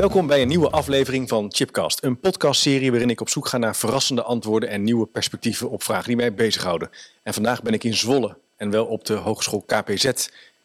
[0.00, 3.76] Welkom bij een nieuwe aflevering van Chipcast, een podcastserie waarin ik op zoek ga naar
[3.76, 6.90] verrassende antwoorden en nieuwe perspectieven op vragen die mij bezighouden.
[7.22, 10.04] En vandaag ben ik in Zwolle en wel op de Hogeschool KPZ.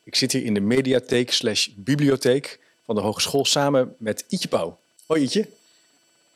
[0.04, 4.78] Ik zit hier in de mediatheek slash bibliotheek van de hogeschool samen met Ietje Pauw.
[5.06, 5.48] Hoi Ietje.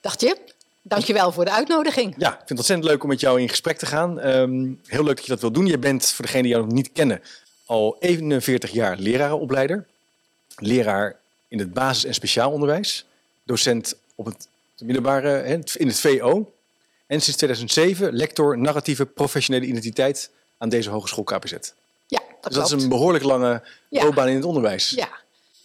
[0.02, 2.16] Dag Chip, dankjewel voor de uitnodiging.
[2.18, 4.20] Ja, ik vind het ontzettend leuk om met jou in gesprek te gaan.
[4.20, 5.66] Ehm, heel leuk dat je dat wil doen.
[5.66, 7.22] Je bent, voor degenen die jou nog niet kennen,
[7.66, 9.88] al 41 jaar lerarenopleider.
[10.56, 11.19] Leraar
[11.50, 13.06] in het basis- en speciaal onderwijs.
[13.44, 14.48] Docent op het
[14.82, 15.44] middelbare,
[15.78, 16.54] in het VO.
[17.08, 21.52] En sinds 2007 lector narratieve professionele identiteit aan deze hogeschool KPZ.
[22.08, 24.04] Ja, dat Dus dat is een behoorlijk lange Ja.
[24.04, 24.90] loopbaan in het onderwijs.
[24.90, 25.10] Ja,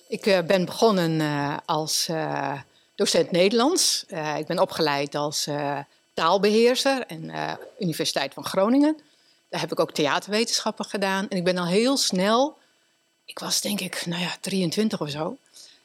[0.08, 2.60] ik eh, ben begonnen eh, als eh,
[2.94, 4.05] docent Nederlands.
[4.38, 5.78] Ik ben opgeleid als eh,
[6.14, 7.32] taalbeheerser en
[7.78, 8.96] Universiteit van Groningen.
[9.48, 11.28] Daar heb ik ook theaterwetenschappen gedaan.
[11.28, 12.56] En ik ben al heel snel,
[13.24, 15.36] ik was denk ik, nou ja, 23 of zo,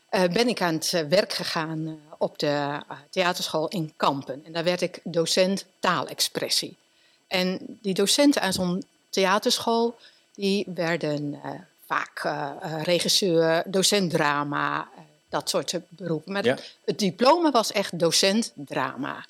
[0.10, 4.42] ben ik aan het eh, werk gegaan eh, op de eh, theaterschool in Kampen.
[4.46, 6.76] En daar werd ik docent taalexpressie.
[7.28, 9.96] En die docenten aan zo'n theaterschool,
[10.36, 11.52] die werden eh,
[11.86, 16.32] vaak eh, eh, regisseur, docent drama, eh, dat soort eh, beroepen.
[16.32, 16.58] Maar Ja.
[16.86, 19.26] het diploma was echt docent drama.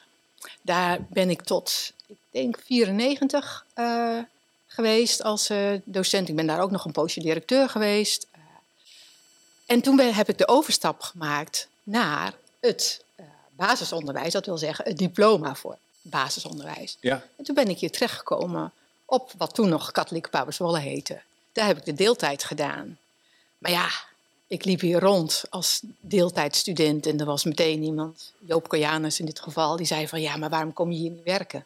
[0.62, 4.18] Daar ben ik tot, ik denk, 94 eh,
[4.68, 6.30] geweest als eh, docent.
[6.30, 8.28] Ik ben daar ook nog een poosje directeur geweest.
[9.70, 14.34] En toen heb ik de overstap gemaakt naar het eh, basisonderwijs.
[14.34, 16.98] Dat wil zeggen het diploma voor basisonderwijs.
[17.00, 17.24] Ja.
[17.38, 18.72] En toen ben ik hier terechtgekomen
[19.06, 21.22] op wat toen nog Katholieke Pauwerswolle heette.
[21.52, 22.98] Daar heb ik de deeltijd gedaan.
[23.58, 23.90] Maar ja,
[24.48, 29.40] ik liep hier rond als deeltijdstudent en er was meteen iemand, Joop Kojanus in dit
[29.40, 31.66] geval, die zei van ja, maar waarom kom je hier niet werken?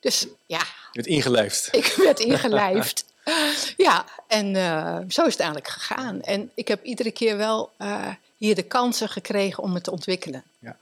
[0.00, 1.68] Dus ja, Je bent ingelijfd.
[1.72, 3.04] ik werd ingelijfd.
[3.88, 6.22] ja, en eh, zo is het eigenlijk gegaan.
[6.22, 10.42] En ik heb iedere keer wel eh, hier de kansen gekregen om het te ontwikkelen.
[10.58, 10.76] Ja.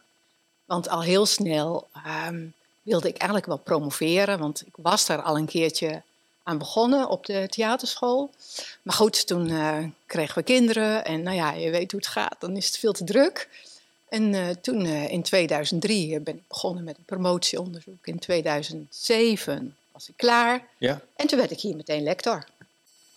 [0.64, 2.46] Want al heel snel ehm,
[2.82, 6.02] wilde ik eigenlijk wel promoveren, want ik was daar al een keertje
[6.42, 8.30] aan begonnen op de theaterschool.
[8.82, 12.36] Maar goed, toen eh, kregen we kinderen en nou ja, je weet hoe het gaat,
[12.38, 13.48] dan is het veel te druk.
[14.08, 18.06] En toen in 2003 ben ik begonnen met een promotieonderzoek.
[18.06, 21.00] In 2007 was ik klaar Ja.
[21.16, 22.44] en toen werd ik hier meteen lector.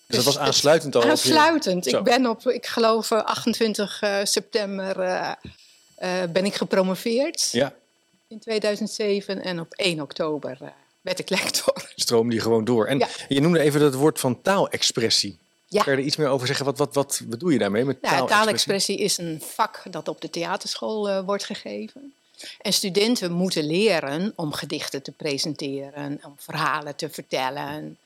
[0.07, 1.85] Dus dat was het- aansluitend al je- Aansluitend.
[1.87, 5.31] Ik ben op, ik geloof, eh, 28 eh, september eh,
[5.95, 7.73] eh, ben ik gepromoveerd Ja,
[8.27, 9.41] in 2007.
[9.43, 10.67] En op 1 oktober eh,
[11.01, 11.73] werd ik lector.
[11.95, 12.87] stroom die gewoon door.
[12.87, 13.07] En Ja.
[13.27, 15.37] je noemde even dat woord van taalexpressie.
[15.67, 15.83] Ja.
[15.83, 16.65] Kan je er iets meer over zeggen?
[16.65, 18.45] Wat, wat, wat bedoel je daarmee met Nou, taalexpressie?
[18.45, 22.13] taalexpressie is een vak dat op de theaterschool eh, wordt gegeven.
[22.62, 27.97] En studenten moeten leren om gedichten te presenteren, om verhalen te vertellen.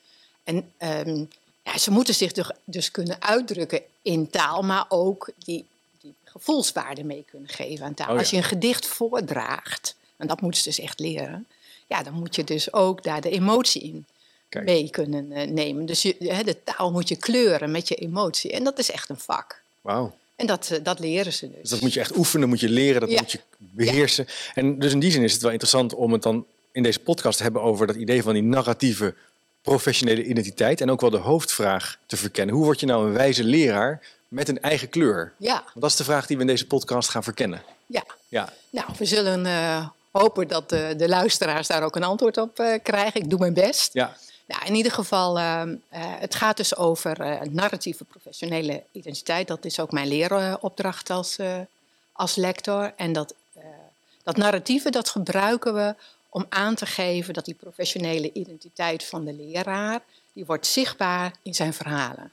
[0.44, 1.24] En ehm,
[1.62, 5.64] ja, ze moeten zich dus- dus kunnen uitdrukken in taal, maar ook die,
[6.00, 8.06] die gevoelswaarde mee kunnen geven aan taal.
[8.06, 8.18] Oh ja.
[8.18, 11.46] Als je een gedicht voordraagt, en dat moeten ze dus echt leren,
[11.86, 14.06] ja, dan moet je dus ook daar de emotie in
[14.48, 14.64] Kijk.
[14.64, 15.86] mee kunnen eh, nemen.
[15.86, 18.52] Dus je, de taal moet je kleuren met je emotie.
[18.52, 19.62] En dat is echt een vak.
[19.80, 20.14] Wauw.
[20.36, 21.60] En dat, eh, dat leren ze dus.
[21.60, 23.20] Dus dat moet je echt oefenen, moet je leren, dat Ja.
[23.20, 24.26] moet je beheersen.
[24.54, 27.36] En dus in die zin is het wel interessant om het dan in deze podcast
[27.36, 29.14] te hebben over dat idee van die narratieve
[29.62, 30.80] professionele identiteit.
[30.80, 32.54] En ook wel de hoofdvraag te verkennen.
[32.54, 35.32] Hoe word je nou een wijze leraar met een eigen kleur?
[35.38, 37.62] Ja, Want dat is de vraag die we in deze podcast gaan verkennen.
[37.86, 38.04] ja.
[38.28, 42.58] Ja, Nou, we zullen eh, hopen dat de, de luisteraars daar ook een antwoord op
[42.58, 43.20] eh, krijgen.
[43.20, 43.92] Ik doe mijn best.
[43.92, 44.16] ja.
[44.46, 45.64] Nou, in ieder geval, eh,
[45.98, 49.48] het gaat dus over eh, narratieve professionele identiteit.
[49.48, 51.60] Dat is ook mijn leeropdracht als, eh,
[52.12, 52.92] als lector.
[52.96, 53.34] En dat,
[54.22, 55.94] dat narratieve dat gebruiken we
[56.28, 60.00] om aan te geven dat die professionele identiteit van de leraar,
[60.32, 62.32] die wordt zichtbaar in zijn verhalen.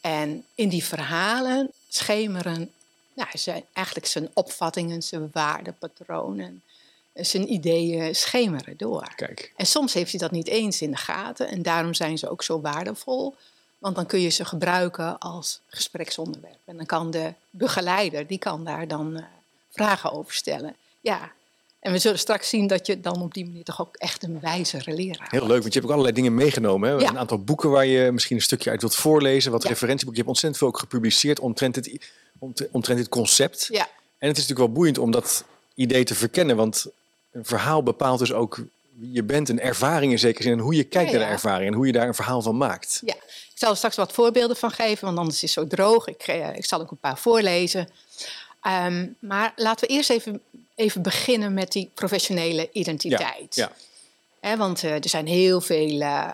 [0.00, 2.72] En in die verhalen schemeren
[3.14, 6.62] nou, zijn eigenlijk zijn opvattingen, zijn waardepatronen,
[7.16, 9.12] zijn ideeën schemeren door.
[9.16, 9.52] Kijk.
[9.56, 12.42] En soms heeft hij dat niet eens in de gaten en daarom zijn ze ook
[12.42, 13.34] zo waardevol.
[13.78, 16.58] Want dan kun je ze gebruiken als gespreksonderwerp.
[16.64, 19.24] En dan kan de begeleider, die kan daar dan eh,
[19.70, 20.74] vragen over stellen.
[21.00, 21.32] Ja,
[21.80, 24.40] En we zullen straks zien dat je dan op die manier toch ook echt een
[24.40, 26.88] wijzere leraar Heel leuk, want je hebt ook allerlei dingen meegenomen.
[26.88, 26.94] Hè?
[26.94, 27.08] Ja.
[27.08, 29.52] Een aantal boeken waar je misschien een stukje uit wilt voorlezen.
[29.52, 29.68] Wat Ja.
[29.68, 30.22] referentieboeken.
[30.22, 31.98] Je hebt ontzettend veel ook gepubliceerd omtrent het,
[32.38, 33.66] omtrent omtrent dit concept.
[33.70, 33.88] Ja,
[34.18, 36.56] En het is natuurlijk wel boeiend om dat idee te verkennen.
[36.56, 36.86] Want
[37.36, 38.60] een verhaal bepaalt dus ook
[38.92, 39.48] wie je bent.
[39.48, 40.52] Een ervaring in zekere zin.
[40.52, 41.68] En hoe je kijkt Ja, naar de ervaring.
[41.70, 43.02] En hoe je daar een verhaal van maakt.
[43.04, 43.14] ja.
[43.56, 46.06] Ik zal er straks wat voorbeelden van geven, want anders is het zo droog.
[46.06, 47.88] Ik, eh, ik zal ook een paar voorlezen.
[48.62, 50.40] Ehm, maar laten we eerst even,
[50.74, 53.54] even beginnen met die professionele identiteit.
[53.54, 54.56] Ja.
[54.56, 56.28] Want eh, er zijn heel veel eh,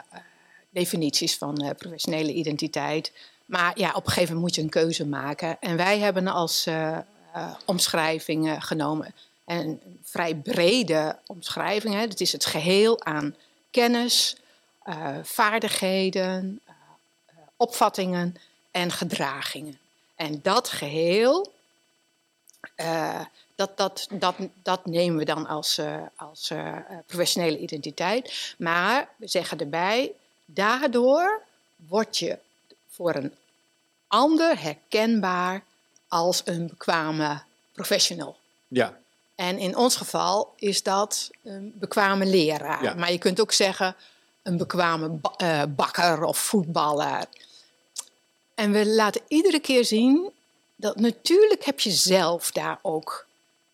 [0.71, 3.13] definities van professionele identiteit.
[3.47, 5.57] Maar ja, op een gegeven moment moet je een keuze maken.
[5.61, 6.69] En wij hebben als
[7.65, 9.15] omschrijving genomen.
[9.53, 11.95] En een vrij brede omschrijving.
[11.95, 12.01] Hè.
[12.01, 13.37] Het is het geheel aan
[13.71, 14.37] kennis,
[14.83, 16.75] eh, vaardigheden, eh,
[17.57, 18.37] opvattingen
[18.71, 19.79] en gedragingen.
[20.15, 21.53] En dat geheel,
[22.75, 23.21] eh,
[23.55, 25.81] dat, dat, dat, dat nemen we dan als,
[26.17, 26.53] als
[27.07, 28.55] professionele identiteit.
[28.59, 30.13] Maar we zeggen erbij,
[30.45, 31.43] daardoor
[31.77, 32.39] word je
[32.89, 33.35] voor een
[34.07, 35.65] ander herkenbaar
[36.09, 38.37] als een bekwame professional.
[38.69, 39.01] Ja,
[39.43, 42.83] En in ons geval is dat een bekwame leraar.
[42.83, 42.95] Ja.
[42.95, 43.97] Maar je kunt ook zeggen
[44.43, 47.25] een bekwame ba- eh, bakker of voetballer.
[48.55, 50.31] En we laten iedere keer zien
[50.77, 53.27] dat natuurlijk heb je zelf daar ook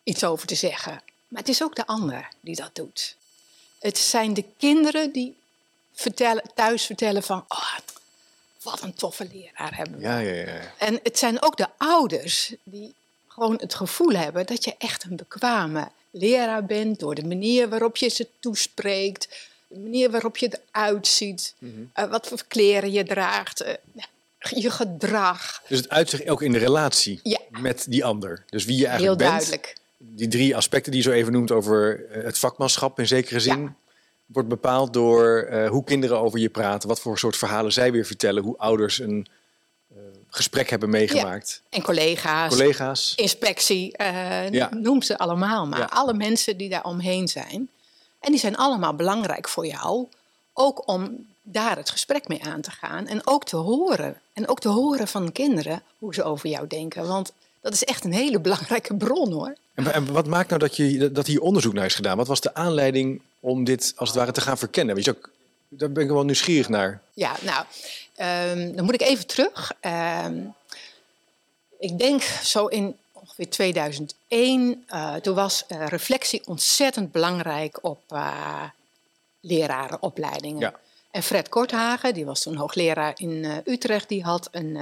[0.03, 1.03] iets over te zeggen.
[1.29, 3.17] Maar het is ook de ander die dat doet.
[3.79, 5.37] Het zijn de kinderen die
[5.93, 7.45] vertellen, thuis vertellen van...
[7.49, 7.77] Oh,
[8.63, 10.05] wat een toffe leraar hebben we.
[10.05, 10.33] ja, ja.
[10.35, 10.73] ja.
[10.79, 12.95] En het zijn ook de ouders die
[13.39, 17.97] gewoon het gevoel hebben dat je echt een bekwame leraar bent door de manier waarop
[17.97, 19.29] je ze toespreekt,
[19.69, 21.73] de manier waarop je eruit ziet, Mhm.
[21.93, 23.75] eh, wat voor kleren je draagt, eh,
[24.39, 25.63] je gedrag.
[25.69, 27.39] Dus het uitzicht ook in de relatie Ja.
[27.61, 28.45] met die ander.
[28.51, 29.31] Dus wie je Heel eigenlijk bent.
[29.31, 29.77] duidelijk.
[29.99, 33.63] Die drie aspecten die je zo even noemt over eh, het vakmanschap in zekere zin.
[33.63, 33.75] Ja.
[34.27, 36.89] Wordt bepaald door hoe kinderen over je praten.
[36.89, 38.43] Wat voor soort verhalen zij weer vertellen.
[38.43, 39.27] Hoe ouders een
[40.31, 41.63] gesprek hebben meegemaakt.
[41.69, 43.13] En collega's, Collega's.
[43.17, 44.69] inspectie, eh, Ja.
[44.75, 45.79] noem ze allemaal maar.
[45.79, 45.85] Ja.
[45.85, 47.69] Alle mensen die daar omheen zijn.
[48.21, 50.07] En die zijn allemaal belangrijk voor jou.
[50.53, 53.07] Ook om daar het gesprek mee aan te gaan.
[53.07, 54.21] En ook te horen.
[54.33, 57.07] En ook te horen van kinderen hoe ze over jou denken.
[57.07, 59.55] Want dat is echt een hele belangrijke bron hoor.
[59.75, 62.17] En wat maakt nou dat, je, dat hier onderzoek naar is gedaan?
[62.17, 64.95] Wat was de aanleiding om dit als het ware te gaan verkennen?
[64.95, 65.31] Weet je ook,
[65.69, 67.01] daar ben ik wel nieuwsgierig naar.
[67.15, 67.65] Ja, nou,
[68.19, 69.73] ehm, dan moet ik even terug.
[69.81, 70.41] Ehm,
[71.79, 78.63] ik denk zo in ongeveer 2001, eh, toen was eh, reflectie ontzettend belangrijk op eh,
[79.41, 80.61] lerarenopleidingen.
[80.61, 80.75] Ja.
[81.11, 84.79] En Fred Korthagen, die was toen hoogleraar in Utrecht, die had een,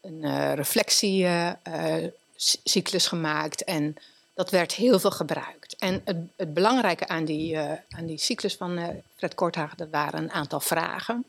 [0.00, 3.64] een reflectiecyclus gemaakt.
[3.64, 3.96] En
[4.34, 5.76] dat werd heel veel gebruikt.
[5.78, 7.58] En het, het belangrijke aan die,
[7.88, 11.24] aan die cyclus van Fred Korthagen, dat waren een aantal vragen.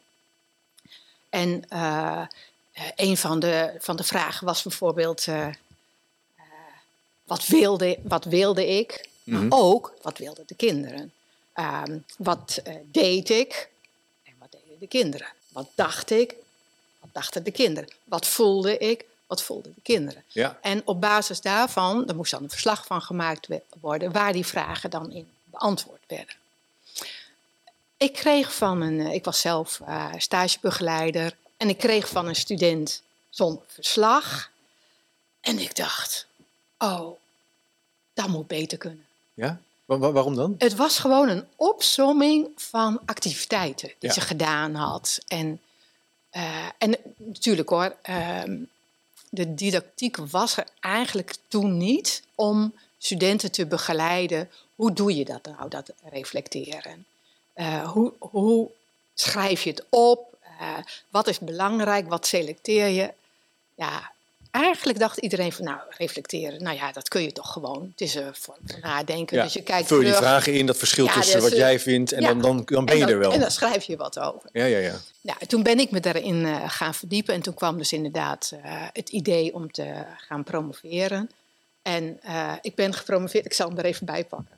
[1.37, 2.25] En eh,
[2.95, 5.53] een van de, van de vragen was bijvoorbeeld: eh, eh,
[7.23, 9.09] wat, wilde, wat wilde ik?
[9.23, 9.53] Maar Mhm.
[9.53, 11.11] ook wat wilden de kinderen?
[11.53, 12.61] Ehm, wat
[12.91, 13.69] deed ik?
[14.23, 15.27] En wat deden de kinderen?
[15.49, 16.35] Wat dacht ik?
[16.99, 17.89] Wat dachten de kinderen?
[18.03, 19.05] Wat voelde ik?
[19.27, 20.23] Wat voelden de kinderen?
[20.27, 20.57] Ja.
[20.61, 23.47] En op basis daarvan, er moest dan een verslag van gemaakt
[23.79, 26.35] worden, waar die vragen dan in beantwoord werden.
[27.97, 32.35] Ik kreeg van een, eh, ik was zelf eh, stagebegeleider, en ik kreeg van een
[32.35, 34.51] student zo'n verslag.
[35.41, 36.27] En ik dacht,
[36.77, 37.09] oh,
[38.13, 39.05] dat moet beter kunnen.
[39.33, 39.59] ja?
[39.85, 40.55] Wa- wa- waarom dan?
[40.57, 44.13] Het was gewoon een opsomming van activiteiten die Ja.
[44.13, 45.19] ze gedaan had.
[45.27, 45.61] En,
[46.29, 48.57] eh, en natuurlijk hoor, ehm,
[49.29, 54.49] de didactiek was er eigenlijk toen niet om studenten te begeleiden.
[54.75, 57.05] Hoe doe je dat nou, dat reflecteren?
[57.57, 58.69] Eh, hoe, hoe
[59.13, 60.35] schrijf je het op?
[60.59, 60.77] Eh,
[61.09, 62.09] wat is belangrijk?
[62.09, 63.13] Wat selecteer je?
[63.75, 64.11] Ja,
[64.51, 67.87] eigenlijk dacht iedereen van, nou, reflecteren, nou ja, dat kun je toch gewoon.
[67.91, 69.37] Het is een vorm van nadenken.
[69.37, 69.43] Ja.
[69.43, 71.57] Dus je kijkt Vul je die vragen in, dat verschil Ja, tussen is, wat eh,
[71.57, 72.27] jij vindt en ja.
[72.27, 73.31] dan, dan, dan ben En je dan- er wel.
[73.31, 74.49] En dan schrijf je wat over.
[74.53, 74.95] Ja, ja, ja.
[75.21, 78.87] Nou, toen ben ik me daarin eh, gaan verdiepen en toen kwam dus inderdaad eh,
[78.93, 81.29] het idee om te gaan promoveren.
[81.81, 84.55] En eh, ik ben gepromoveerd, ik zal hem er even bij pakken.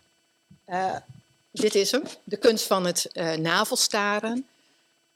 [1.51, 4.47] Dit is hem, de kunst van het eh, navelstaren.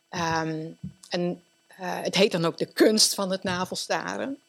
[0.09, 0.65] Ehm,
[1.09, 4.39] en eh, het heet dan ook de kunst van het navelstaren.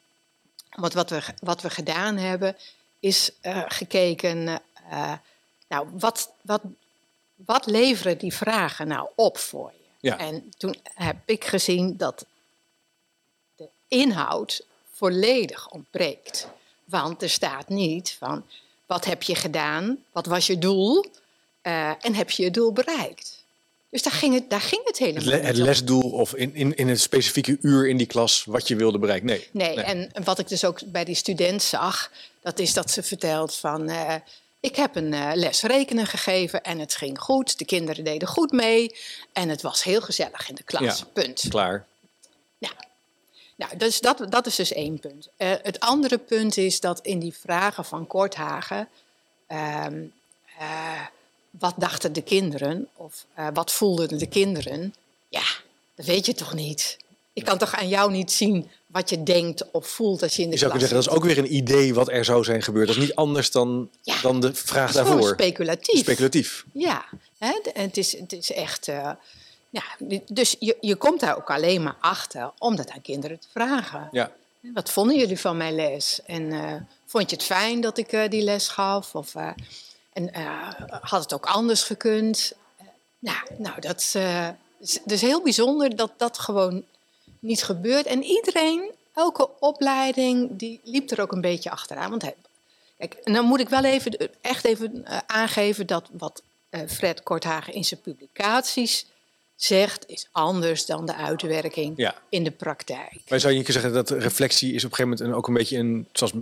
[0.70, 2.56] Want wat we, wat we gedaan hebben,
[3.00, 4.60] is eh, gekeken,
[5.68, 6.62] nou, wat, wat,
[7.34, 10.08] wat leveren die vragen nou op voor je?
[10.08, 10.18] Ja.
[10.18, 12.26] En toen heb ik gezien dat
[13.56, 16.48] de inhoud volledig ontbreekt.
[16.84, 18.44] Want er staat niet van
[18.86, 20.04] wat heb je gedaan?
[20.12, 21.04] Wat was je doel?
[21.66, 23.44] Uh, en heb je je doel bereikt?
[23.94, 26.76] Dus daar ging het, daar ging het helemaal het, le het lesdoel of in, in,
[26.76, 29.26] in het specifieke uur in die klas wat je wilde bereiken.
[29.26, 29.48] Nee.
[29.52, 29.74] nee.
[29.74, 33.54] Nee, en wat ik dus ook bij die student zag, dat is dat ze vertelt
[33.54, 33.90] van...
[33.90, 34.14] Uh,
[34.60, 37.58] ik heb een uh, les rekenen gegeven en het ging goed.
[37.58, 38.96] De kinderen deden goed mee
[39.32, 40.98] en het was heel gezellig in de klas.
[40.98, 41.44] Ja, punt.
[41.48, 41.86] Klaar.
[42.58, 42.70] Ja.
[43.56, 45.28] Nou, dus dat, dat is dus één punt.
[45.38, 48.88] Uh, het andere punt is dat in die vragen van Korthagen...
[49.46, 50.02] Ehm,
[51.58, 54.94] wat dachten de kinderen of uh, wat voelden de kinderen?
[55.28, 55.42] Ja,
[55.94, 56.96] dat weet je toch niet.
[57.32, 60.48] Ik kan toch aan jou niet zien wat je denkt of voelt als je in
[60.48, 62.62] de je zou kunnen zeggen, dat is ook weer een idee wat er zou zijn
[62.62, 62.86] gebeurd.
[62.86, 64.20] Dat is niet anders dan, Ja.
[64.22, 65.28] dan de vraag Het is daarvoor.
[65.28, 65.98] speculatief.
[66.00, 66.64] Speculatief.
[66.72, 67.04] Ja,
[67.38, 67.52] hè?
[67.72, 68.88] het, is, het is echt.
[68.88, 69.10] eh,
[69.70, 69.82] ja,
[70.26, 74.08] dus je, je komt daar ook alleen maar achter om dat aan kinderen te vragen.
[74.12, 74.32] Ja.
[74.74, 76.20] Wat vonden jullie van mijn les?
[76.26, 76.74] En eh,
[77.06, 79.14] vond je het fijn dat ik eh, die les gaf?
[79.14, 79.50] Of, eh,
[80.14, 82.52] en eh, had het ook anders gekund?
[82.76, 82.86] Eh,
[83.18, 86.84] nou, nou, dat is, eh, is dus heel bijzonder dat dat gewoon
[87.38, 88.06] niet gebeurt.
[88.06, 92.10] En iedereen, elke opleiding, die liep er ook een beetje achteraan.
[92.10, 92.34] Want hij,
[92.98, 97.22] kijk, en dan moet ik wel even, echt even eh, aangeven dat wat eh, Fred
[97.22, 99.06] Korthagen in zijn publicaties
[99.56, 102.14] zegt, is anders dan de uitwerking Ja.
[102.28, 103.20] in de praktijk.
[103.28, 105.48] Maar zou je niet kunnen zeggen dat reflectie is op een gegeven moment een, ook
[105.48, 106.32] een beetje een, zoals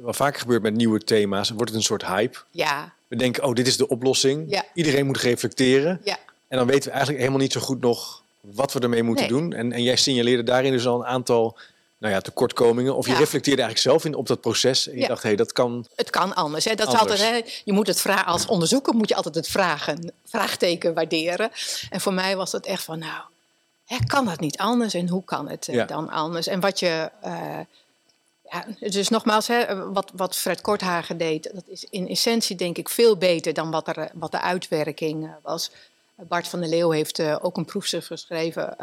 [0.00, 2.38] wel vaker gebeurt met nieuwe thema's, wordt het een soort hype.
[2.50, 4.50] Ja, We denken, oh, dit is de oplossing.
[4.50, 4.64] Ja.
[4.74, 6.00] Iedereen moet reflecteren.
[6.04, 6.16] ja.
[6.48, 9.40] En dan weten we eigenlijk helemaal niet zo goed nog wat we ermee moeten Nee.
[9.40, 9.52] doen.
[9.52, 11.58] En, en jij signaleerde daarin dus al een aantal
[11.98, 12.96] nou ja, tekortkomingen.
[12.96, 13.18] Of je Ja.
[13.18, 14.88] reflecteerde eigenlijk zelf in, op dat proces.
[14.88, 15.06] En je Ja.
[15.08, 15.86] dacht, hé, hey, dat kan.
[15.96, 16.64] Het kan anders.
[16.64, 16.74] Hè.
[16.74, 17.20] Dat is Anders.
[17.22, 17.52] altijd, hè.
[17.64, 21.50] Je moet het vragen als onderzoeker moet je altijd het vragen, vraagteken waarderen.
[21.90, 23.22] En voor mij was het echt van, nou,
[23.86, 24.94] hè, kan dat niet anders?
[24.94, 25.84] En hoe kan het eh, Ja.
[25.84, 26.46] dan anders?
[26.46, 27.58] En wat je, eh,
[28.52, 32.88] ja, dus nogmaals, hè, wat, wat Fred Korthagen deed, dat is in essentie denk ik
[32.88, 35.70] veel beter dan wat, er, eh, wat de uitwerking eh, was.
[36.14, 38.76] Bart van der Leeuw heeft eh, ook een proefschrift geschreven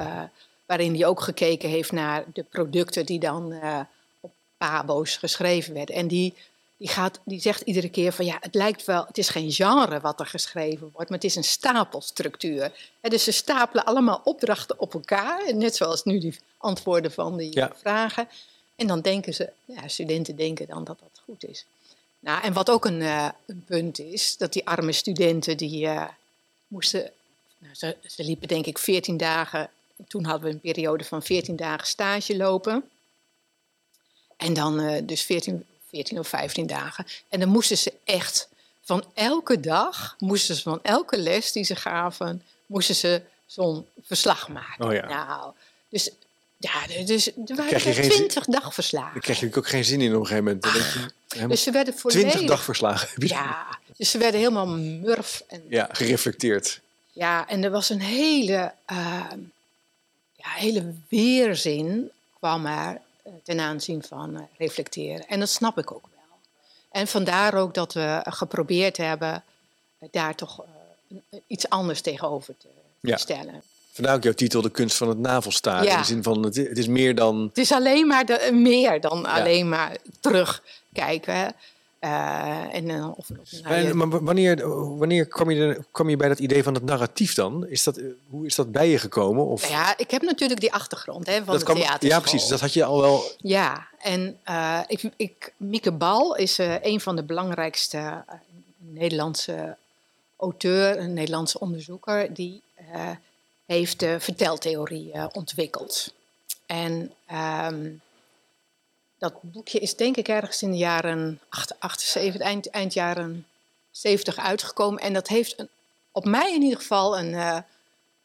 [0.65, 3.53] waarin hij ook gekeken heeft naar de producten die dan
[4.19, 5.95] op Pabo's geschreven werden.
[5.95, 6.33] En die,
[6.77, 9.99] die, gaat, die zegt iedere keer van ja, het lijkt wel, het is geen genre
[9.99, 12.71] wat er geschreven wordt, maar het is een stapelstructuur.
[13.01, 17.37] Hè, dus ze stapelen allemaal opdrachten op elkaar, en net zoals nu die antwoorden van
[17.37, 17.71] die Ja.
[17.81, 18.27] vragen.
[18.79, 21.65] En dan denken ze, ja, studenten denken dan dat dat goed is.
[22.19, 26.07] Nou, en wat ook een, eh, een punt is, dat die arme studenten die eh,
[26.67, 27.11] moesten,
[27.57, 29.69] nou, ze, ze liepen denk ik 14 dagen,
[30.07, 32.89] toen hadden we een periode van 14 dagen stage lopen.
[34.37, 37.05] En dan eh, dus 14, 14 of 15 dagen.
[37.29, 38.49] En dan moesten ze echt
[38.81, 44.49] van elke dag, moesten ze van elke les die ze gaven, moesten ze zo'n verslag
[44.49, 44.85] maken.
[44.85, 45.07] Oh ja.
[45.07, 45.53] Nou,
[45.89, 46.11] dus
[46.59, 49.13] ja, dus er waren er 20 dagverslagen.
[49.13, 50.63] Daar krijg je ook geen zin in op een gegeven moment.
[50.65, 52.31] Je, helemaal Dus ze werden volledig...
[52.31, 55.43] 20 dagverslagen Ja, dus ze werden helemaal murf.
[55.47, 55.77] En, ja.
[55.77, 56.81] ja, gereflecteerd.
[57.47, 59.25] en er was een hele, eh,
[60.35, 65.27] ja, hele weerzin kwam er eh, ten aanzien van eh, reflecteren.
[65.27, 66.37] En dat snap ik ook wel.
[66.91, 69.43] En vandaar ook dat we geprobeerd hebben
[70.11, 70.63] daar toch
[71.47, 72.67] iets anders tegenover te,
[73.01, 73.17] te Ja.
[73.17, 73.63] stellen.
[73.99, 75.83] Vandaar ook jouw titel, De kunst van het navelstaren.
[75.83, 75.93] Ja.
[75.93, 77.41] In de zin van, het, het is meer dan...
[77.41, 81.55] Het is alleen maar de, meer dan alleen maar terugkijken.
[81.99, 83.27] Eh, en, eh, of,
[83.63, 87.67] En, maar wanneer, wanneer kwam, je, kwam je bij dat idee van het narratief dan?
[87.67, 89.45] Is dat, hoe is dat bij je gekomen?
[89.45, 92.09] Of, Nou ja, ik heb natuurlijk die achtergrond hè, van dat de theaterschool.
[92.09, 92.47] ja, precies.
[92.47, 93.23] Dat had je al wel...
[93.37, 98.23] Ja, en eh, ik, ik, Mieke Bal is een van de belangrijkste
[98.77, 99.77] Nederlandse
[100.37, 102.61] auteur, een Nederlandse onderzoeker, die
[103.77, 106.13] heeft de verteltheorie eh, ontwikkeld.
[106.65, 107.89] En ehm,
[109.17, 111.39] dat boekje is denk ik ergens in de jaren
[111.79, 113.47] 78, eind, eind jaren
[113.91, 115.01] 70 uitgekomen.
[115.01, 115.69] En dat heeft een,
[116.11, 117.57] op mij in ieder geval een, eh,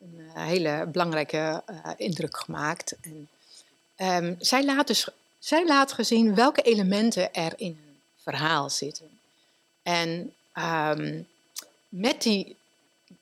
[0.00, 1.62] een eh, hele belangrijke
[1.96, 2.96] indruk gemaakt.
[3.00, 3.28] En,
[3.96, 5.08] Ehm, zij, laat dus,
[5.38, 9.18] zij laat gezien welke elementen er in een verhaal zitten.
[9.82, 11.22] En ehm,
[11.88, 12.56] met, die,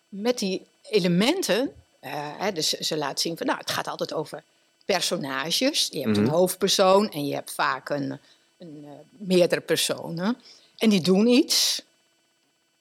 [0.08, 1.74] met die elementen,
[2.08, 4.42] hè, dus ze laat zien van, nou, het gaat altijd over
[4.84, 5.88] personages.
[5.90, 6.20] Je hebt Mhm.
[6.26, 8.18] een hoofdpersoon en je hebt vaak een,
[8.58, 10.36] een, eh, meerdere personen.
[10.78, 11.82] En die doen iets.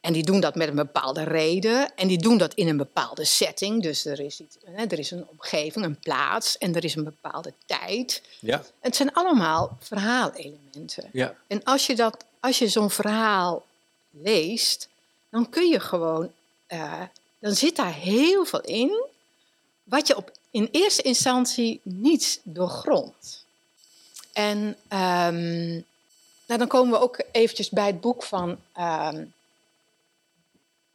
[0.01, 1.95] En die doen dat met een bepaalde reden.
[1.95, 3.81] En die doen dat in een bepaalde setting.
[3.83, 6.57] Dus er is, iets, hè, er is een omgeving, een plaats.
[6.57, 8.21] En er is een bepaalde tijd.
[8.39, 11.09] Ja, Het zijn allemaal verhaalelementen.
[11.11, 11.35] ja.
[11.47, 13.65] En als je, dat, als je zo'n verhaal
[14.09, 14.87] leest,
[15.29, 16.31] dan kun je gewoon.
[16.67, 17.01] eh,
[17.41, 19.03] dan zit daar heel veel in.
[19.83, 23.45] wat je op, in eerste instantie niet doorgrondt.
[24.33, 25.69] En ehm,
[26.47, 29.23] Nou, dan komen we ook eventjes bij het boek van ehm,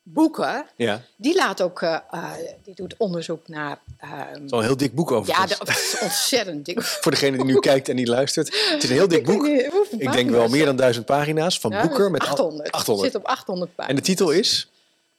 [0.08, 0.66] Boeken.
[0.76, 2.30] Ja, Die laat ook, eh, eh,
[2.64, 3.78] die doet onderzoek naar.
[3.98, 5.32] ehm, het is al een heel dik boek over.
[5.34, 6.82] ja, dat is ontzettend dik.
[7.02, 8.46] Voor degene die nu kijkt en niet luistert.
[8.70, 9.46] Het is een heel dik boek.
[9.98, 12.10] Ik denk wel meer dan duizend pagina's van Ja, Boeker.
[12.10, 12.72] Met al- 800.
[12.72, 13.12] 800.
[13.12, 14.00] Zit op 800 En pagina's.
[14.00, 14.68] de titel is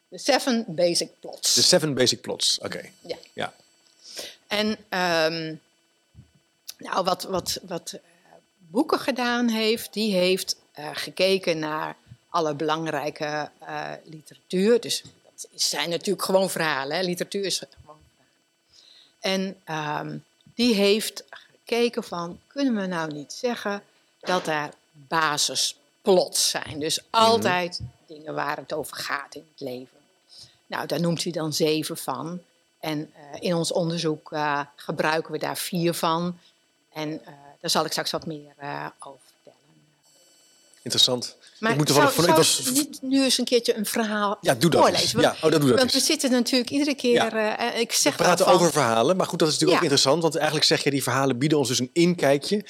[0.09, 1.53] The Seven Basic Plots.
[1.53, 2.59] The Seven Basic Plots.
[2.59, 3.17] Oké, Ja.
[3.33, 3.53] ja.
[4.47, 5.55] En ehm,
[6.77, 7.99] nou, wat, wat, wat eh,
[8.57, 11.95] Boeken gedaan heeft, die heeft eh, gekeken naar
[12.29, 14.79] alle belangrijke eh, literatuur.
[14.79, 16.97] Dus dat zijn natuurlijk gewoon verhalen.
[16.97, 17.03] Hè?
[17.03, 18.35] Literatuur is gewoon verhalen.
[19.19, 20.17] En ehm,
[20.55, 23.83] die heeft gekeken van, kunnen we nou niet zeggen
[24.19, 26.79] dat er basisplots zijn?
[26.79, 29.96] Dus altijd dingen waar het over gaat in het leven.
[30.67, 32.41] Nou, daar noemt hij dan zeven van.
[32.79, 36.37] En eh, in ons onderzoek eh, gebruiken we daar vier van.
[36.93, 38.53] En eh, daar zal ik straks wat meer
[38.99, 39.59] over vertellen.
[40.81, 41.35] Interessant.
[41.59, 44.55] Maar ik moet zou, van, ik was, niet nu eens een keertje een verhaal ja,
[44.55, 45.21] doe dat voorlezen?
[45.21, 47.13] Ja, oh, dat doe dat Want we zitten natuurlijk iedere keer...
[47.13, 47.73] Ja.
[47.73, 49.87] ik We zeg wel praten van, over verhalen, maar goed, dat is natuurlijk Ja.
[49.87, 50.21] ook interessant.
[50.21, 52.65] Want eigenlijk zeg je, die verhalen bieden ons dus een inkijkje.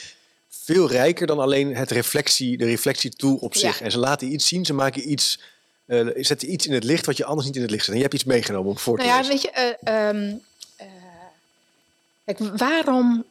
[0.49, 3.59] Veel rijker dan alleen het reflectie, de reflectietool op Ja.
[3.59, 3.81] zich.
[3.81, 5.39] En ze laten iets zien, ze maken iets,
[5.87, 7.91] eh, zetten iets in het licht wat je anders niet in het licht zet.
[7.93, 9.33] En je hebt iets meegenomen om voor te Nou ja, lezen.
[9.33, 10.35] weet je, eh, ehm,
[10.75, 10.87] eh,
[12.25, 13.25] kijk, waarom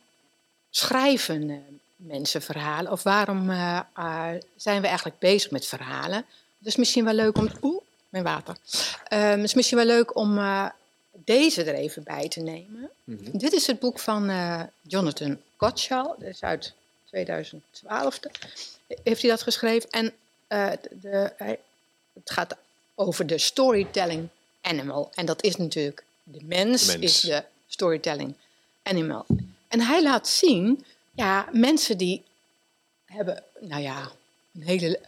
[0.70, 1.64] schrijven
[1.96, 2.92] mensen verhalen?
[2.92, 3.50] Of waarom
[4.56, 6.24] zijn we eigenlijk bezig met verhalen?
[6.58, 7.48] Het is misschien wel leuk om...
[7.62, 8.56] Oeh, mijn water.
[9.08, 10.40] Ehm, het is misschien wel leuk om
[11.12, 12.90] deze er even bij te nemen.
[13.04, 13.38] Mhm.
[13.38, 14.30] Dit is het boek van
[14.82, 16.14] Jonathan Gottschall.
[16.18, 16.72] Dat is uit
[17.04, 18.20] 2012.
[19.02, 19.90] Heeft hij dat geschreven?
[19.90, 20.12] En
[21.00, 21.58] de, hij-
[22.24, 22.56] het gaat
[22.94, 24.28] over de storytelling
[24.60, 25.10] animal.
[25.14, 27.04] En dat is natuurlijk de mens, De mens.
[27.12, 28.34] is de storytelling
[28.82, 29.26] animal.
[29.68, 32.24] En hij laat zien, ja, mensen die
[33.04, 34.10] hebben, nou ja,
[34.54, 35.00] een hele,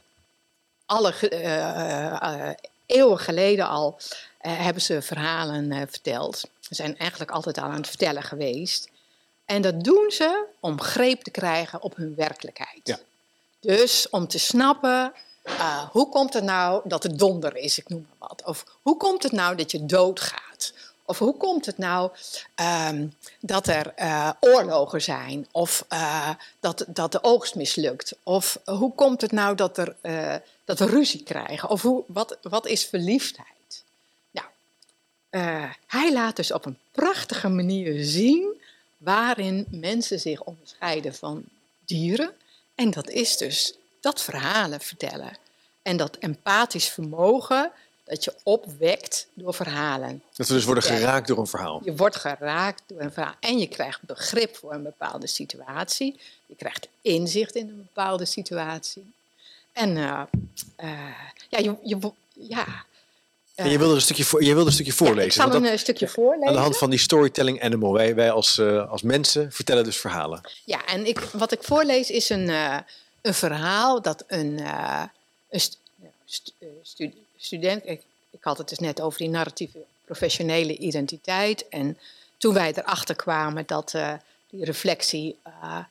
[0.86, 2.54] alle eh, eh,
[2.86, 3.98] eeuwen geleden al
[4.38, 6.38] eh, hebben ze verhalen verteld.
[6.60, 8.88] Ze zijn eigenlijk altijd al aan het vertellen geweest.
[9.44, 12.80] En dat doen ze om greep te krijgen op hun werkelijkheid.
[12.82, 12.98] Ja.
[13.60, 18.06] Dus om te snappen, eh, hoe komt het nou dat het donder is, ik noem
[18.08, 18.42] maar wat.
[18.44, 20.72] Of hoe komt het nou dat je doodgaat?
[21.04, 22.10] Of hoe komt het nou
[22.54, 23.06] ehm,
[23.40, 25.46] dat er eh, oorlogen zijn?
[25.50, 28.14] Of eh, dat, dat de oogst mislukt?
[28.22, 29.96] Of hoe komt het nou dat, er,
[30.64, 31.68] dat we ruzie krijgen?
[31.68, 33.84] Of hoe, wat, wat is verliefdheid?
[34.30, 34.46] Nou,
[35.86, 38.60] hij laat dus op een prachtige manier zien
[38.96, 41.44] waarin mensen zich onderscheiden van
[41.84, 42.32] dieren.
[42.74, 43.74] En dat is dus
[44.08, 45.36] dat verhalen vertellen.
[45.82, 47.70] En dat empathisch vermogen
[48.04, 50.22] dat je opwekt door verhalen.
[50.36, 50.96] Dat we dus worden Ja.
[50.96, 51.80] geraakt door een verhaal.
[51.84, 56.20] Je wordt geraakt door een verhaal en je krijgt begrip voor een bepaalde situatie.
[56.46, 59.12] Je krijgt inzicht in een bepaalde situatie.
[59.72, 60.20] En eh,
[60.76, 60.88] eh,
[61.48, 61.98] ja, je, je,
[62.32, 62.66] ja.
[63.54, 65.24] En je wilde een stukje, voor, je wilde een stukje voorlezen.
[65.24, 66.48] ik zal want een dat- eh, stukje voorlezen.
[66.48, 67.92] aan de hand van die storytelling animal.
[67.92, 70.40] Wij, wij als, als mensen vertellen dus verhalen.
[70.64, 72.50] Ja, en ik, wat ik voorlees is een,
[73.20, 75.02] een verhaal dat een, eh,
[75.48, 75.60] eh,
[76.82, 77.82] stu- student.
[77.86, 81.68] Ik, ik had het dus net over die narratieve professionele identiteit.
[81.68, 81.98] En
[82.38, 84.12] toen wij erachter kwamen dat eh,
[84.50, 85.38] die reflectie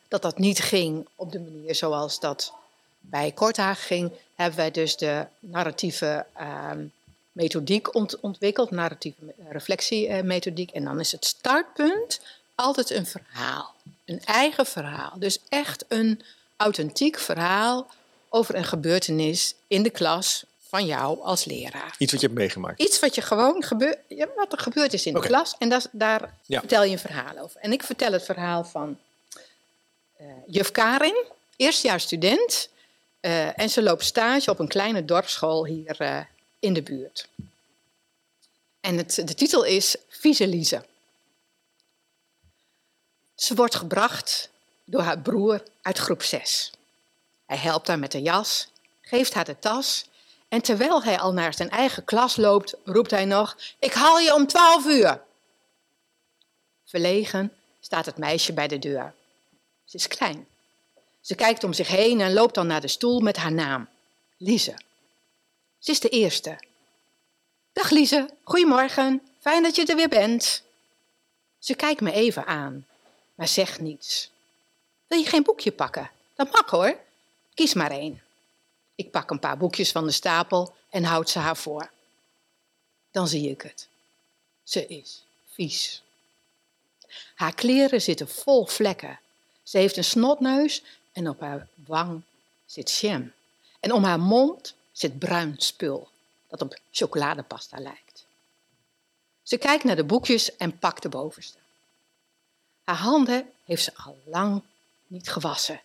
[0.07, 2.53] dat dat niet ging op de manier zoals dat
[2.99, 6.85] bij Korthaag ging, hebben wij dus de narratieve ehm,
[7.31, 10.71] methodiek ont- ontwikkeld, narratieve me- reflectiemethodiek.
[10.71, 12.21] En dan is het startpunt
[12.55, 13.73] altijd een verhaal,
[14.05, 15.11] een eigen verhaal.
[15.15, 16.21] Dus echt een
[16.57, 17.87] authentiek verhaal
[18.29, 21.95] over een gebeurtenis in de klas van jou als leraar.
[21.97, 22.81] Iets wat je hebt meegemaakt.
[22.81, 25.55] Iets wat je gewoon gebeurt, ja, wat er gebeurd is in de klas.
[25.57, 26.59] En dat, daar Ja.
[26.59, 27.61] vertel je een verhaal over.
[27.61, 28.97] En ik vertel het verhaal van
[30.17, 32.69] eh, juf Karin, eerstejaars student.
[33.19, 36.19] eh, en ze loopt stage op een kleine dorpsschool hier eh,
[36.59, 37.27] in de buurt.
[38.79, 40.85] En het, de titel is Vieze Lize.
[43.35, 44.49] Ze wordt gebracht
[44.89, 46.71] door haar broer uit groep 6.
[47.45, 48.67] Hij helpt haar met de jas,
[49.01, 50.09] geeft haar de tas
[50.47, 54.33] en terwijl hij al naar zijn eigen klas loopt, roept hij nog: Ik haal je
[54.33, 55.21] om 12 uur.
[56.85, 59.13] Verlegen staat het meisje bij de deur.
[59.85, 60.47] Ze is klein.
[61.21, 63.89] Ze kijkt om zich heen en loopt dan naar de stoel met haar naam:
[64.37, 64.75] Lise.
[65.79, 66.59] Ze is de eerste.
[67.73, 69.21] Dag Lise, goedemorgen.
[69.39, 70.63] Fijn dat je er weer bent.
[71.59, 72.87] Ze kijkt me even aan,
[73.35, 74.31] maar zegt niets.
[75.07, 76.11] Wil je geen boekje pakken?
[76.35, 76.99] Dat mag hoor.
[77.53, 78.21] Kies maar één.
[78.95, 81.91] Ik pak een paar boekjes van de stapel en houd ze haar voor.
[83.11, 83.87] Dan zie ik het.
[84.63, 86.03] Ze is vies.
[87.35, 89.19] Haar kleren zitten vol vlekken.
[89.63, 92.21] Ze heeft een snotneus en op haar wang
[92.65, 93.31] zit jam.
[93.79, 96.09] En om haar mond zit bruin spul
[96.47, 98.25] dat op chocoladepasta lijkt.
[99.43, 101.57] Ze kijkt naar de boekjes en pakt de bovenste.
[102.83, 104.61] Haar handen heeft ze al lang
[105.07, 105.81] niet gewassen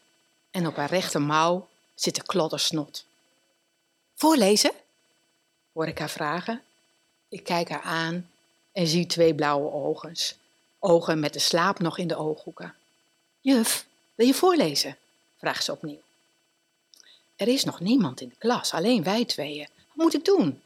[0.51, 3.05] en op haar rechtermouw zit een klodder snot.
[4.15, 4.73] Voorlezen?
[5.73, 6.63] hoor ik haar vragen.
[7.29, 8.31] Ik kijk haar aan
[8.73, 10.15] en zie twee blauwe ogen,
[10.79, 12.75] ogen met de slaap nog in de ooghoeken.
[13.41, 14.97] Juf, wil je voorlezen?
[15.37, 16.03] vraagt ze opnieuw.
[17.37, 19.69] Er is nog niemand in de klas, alleen wij tweeën.
[19.77, 20.63] Wat moet ik doen?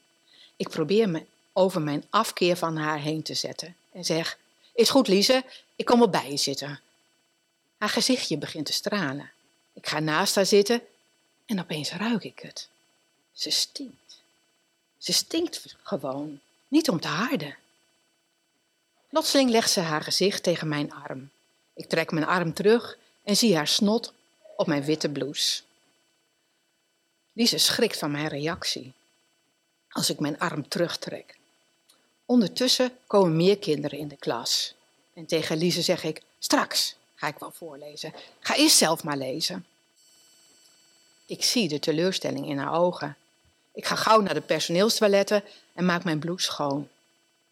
[0.57, 4.39] Ik probeer me over mijn afkeer van haar heen te zetten en zeg:
[4.75, 5.45] Is goed, Lise,
[5.77, 6.81] ik kom wel bij je zitten.
[7.77, 9.31] Haar gezichtje begint te stralen.
[9.73, 10.83] Ik ga naast haar zitten
[11.47, 12.69] en opeens ruik ik het.
[13.33, 14.21] Ze stinkt.
[14.99, 17.57] Ze stinkt gewoon, niet om te harden.
[19.09, 21.31] Plotseling legt ze haar gezicht tegen mijn arm.
[21.75, 24.13] Ik trek mijn arm terug en zie haar snot
[24.57, 25.63] op mijn witte blouse.
[27.33, 28.93] Lise schrikt van mijn reactie
[29.89, 31.39] als ik mijn arm terugtrek.
[32.25, 34.75] Ondertussen komen meer kinderen in de klas.
[35.13, 38.13] En tegen Lise zeg ik: Straks ga ik wel voorlezen.
[38.41, 39.67] Ga eerst zelf maar lezen.
[41.27, 43.17] Ik zie de teleurstelling in haar ogen.
[43.73, 46.89] Ik ga gauw naar de personeelstoiletten en maak mijn blouse schoon.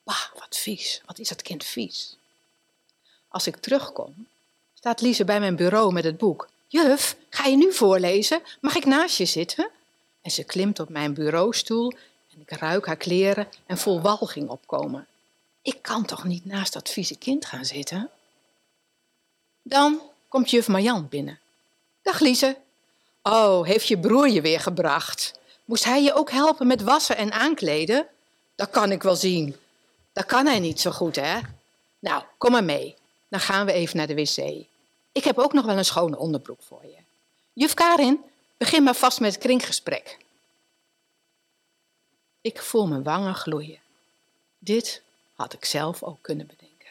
[0.02, 1.02] Bah, wat vies.
[1.06, 2.16] Wat is dat kind vies.
[3.28, 4.26] Als ik terugkom,
[4.74, 6.48] staat Lise bij mijn bureau met het boek.
[6.68, 8.42] Juf, ga je nu voorlezen?
[8.60, 9.70] Mag ik naast je zitten?
[10.22, 11.92] En ze klimt op mijn bureaustoel
[12.32, 15.06] en ik ruik haar kleren en voel walging opkomen.
[15.62, 18.10] Ik kan toch niet naast dat vieze kind gaan zitten?
[19.66, 21.40] Dan komt juf Marjan binnen.
[22.02, 22.56] Dag Lise.
[23.22, 25.38] Oh, heeft je broer je weer gebracht?
[25.64, 28.06] Moest hij je ook helpen met wassen en aankleden?
[28.54, 29.56] Dat kan ik wel zien.
[30.12, 31.40] Dat kan hij niet zo goed, hè?
[31.98, 32.96] Nou, kom maar mee.
[33.28, 34.66] Dan gaan we even naar de wc.
[35.12, 36.98] Ik heb ook nog wel een schone onderbroek voor je.
[37.52, 38.24] Juf Karin,
[38.56, 40.18] begin maar vast met het kringgesprek.
[42.40, 43.80] Ik voel mijn wangen gloeien.
[44.58, 45.02] Dit
[45.34, 46.90] had ik zelf ook kunnen bedenken.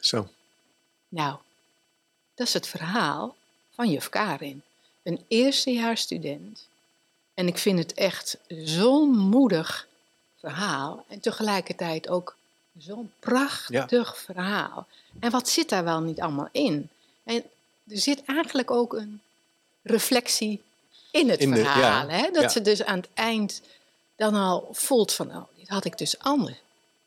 [0.00, 0.28] Zo.
[1.12, 1.36] Nou,
[2.34, 3.36] dat is het verhaal
[3.74, 4.62] van juf Karin,
[5.02, 6.68] een eerstejaarsstudent.
[7.34, 9.88] En ik vind het echt zo'n moedig
[10.38, 12.36] verhaal en tegelijkertijd ook
[12.78, 14.86] zo'n prachtig verhaal.
[15.20, 16.88] En wat zit daar wel niet allemaal in?
[17.24, 17.42] En
[17.88, 19.20] er zit eigenlijk ook een
[19.82, 20.62] reflectie
[21.10, 22.08] in het verhaal.
[22.08, 22.30] hè?
[22.30, 23.62] Dat ze dus aan het eind
[24.16, 26.58] dan al voelt van, oh, dit had ik dus anders,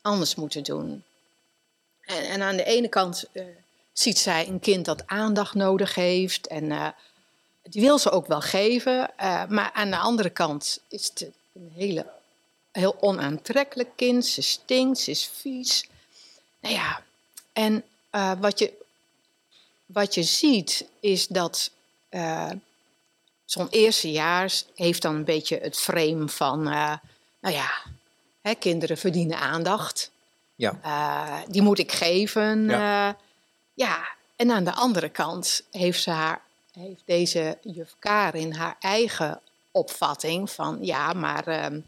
[0.02, 1.04] anders moeten doen.
[2.00, 3.44] En, en aan de ene kant uh,
[3.98, 6.88] ziet zij een kind dat aandacht nodig heeft en uh,
[7.62, 9.10] die wil ze ook wel geven.
[9.20, 12.06] Uh, maar aan de andere kant is het een hele,
[12.72, 14.26] heel onaantrekkelijk kind.
[14.26, 15.88] Ze stinkt, ze is vies.
[16.60, 17.02] Nou ja,
[17.52, 17.84] en
[18.40, 18.72] wat, je,
[19.86, 21.70] wat je ziet is dat
[23.44, 27.00] zo'n eerstejaars heeft dan een beetje het frame van, nou
[27.40, 27.70] ja,
[28.40, 30.10] hè, kinderen verdienen aandacht.
[30.54, 31.44] Ja.
[31.48, 32.64] Die moet ik geven.
[32.64, 33.16] Ja.
[33.76, 36.40] Ja, en aan de andere kant heeft, ze haar,
[36.72, 41.80] heeft deze juf Karin haar eigen opvatting van, ja, maar ehm,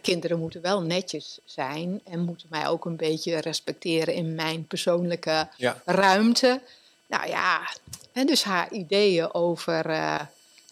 [0.00, 5.48] kinderen moeten wel netjes zijn en moeten mij ook een beetje respecteren in mijn persoonlijke
[5.56, 5.82] ja.
[5.84, 6.60] ruimte.
[7.06, 7.70] Nou ja,
[8.12, 9.86] en dus haar ideeën over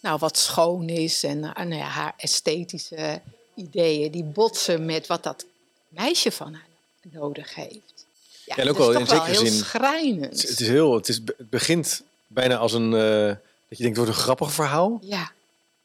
[0.02, 3.20] nou, wat schoon is en uh, nou ja, haar esthetische
[3.54, 5.46] ideeën, die botsen met wat dat
[5.88, 6.66] meisje van haar
[7.02, 7.91] nodig heeft.
[8.56, 9.52] Ja, en ook wel in zekere zin.
[9.52, 10.42] schrijnend.
[10.42, 13.26] Het, is heel, het, is, het begint bijna als een, uh,
[13.68, 14.98] dat je denkt, wordt een grappig verhaal.
[15.02, 15.32] Ja.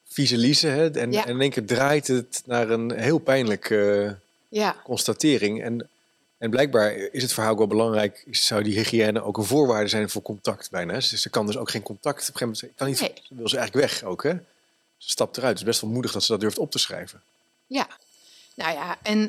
[0.07, 0.91] Vieze Lise, hè?
[0.91, 1.25] En, ja.
[1.25, 4.75] en in één keer draait het naar een heel pijnlijke uh, ja.
[4.83, 5.63] constatering.
[5.63, 5.89] En
[6.37, 8.25] en blijkbaar is het verhaal ook wel belangrijk.
[8.31, 10.93] Zou die hygiëne ook een voorwaarde zijn voor contact bijna?
[10.93, 12.29] Dus ze kan dus ook geen contact.
[12.29, 12.99] Op een gegeven moment kan niet.
[12.99, 13.37] Nee.
[13.39, 14.33] Wil ze eigenlijk weg ook, hè?
[14.97, 15.51] Ze stapt eruit.
[15.51, 17.21] Het is best wel moedig dat ze dat durft op te schrijven.
[17.67, 17.87] Ja,
[18.53, 19.19] nou ja, en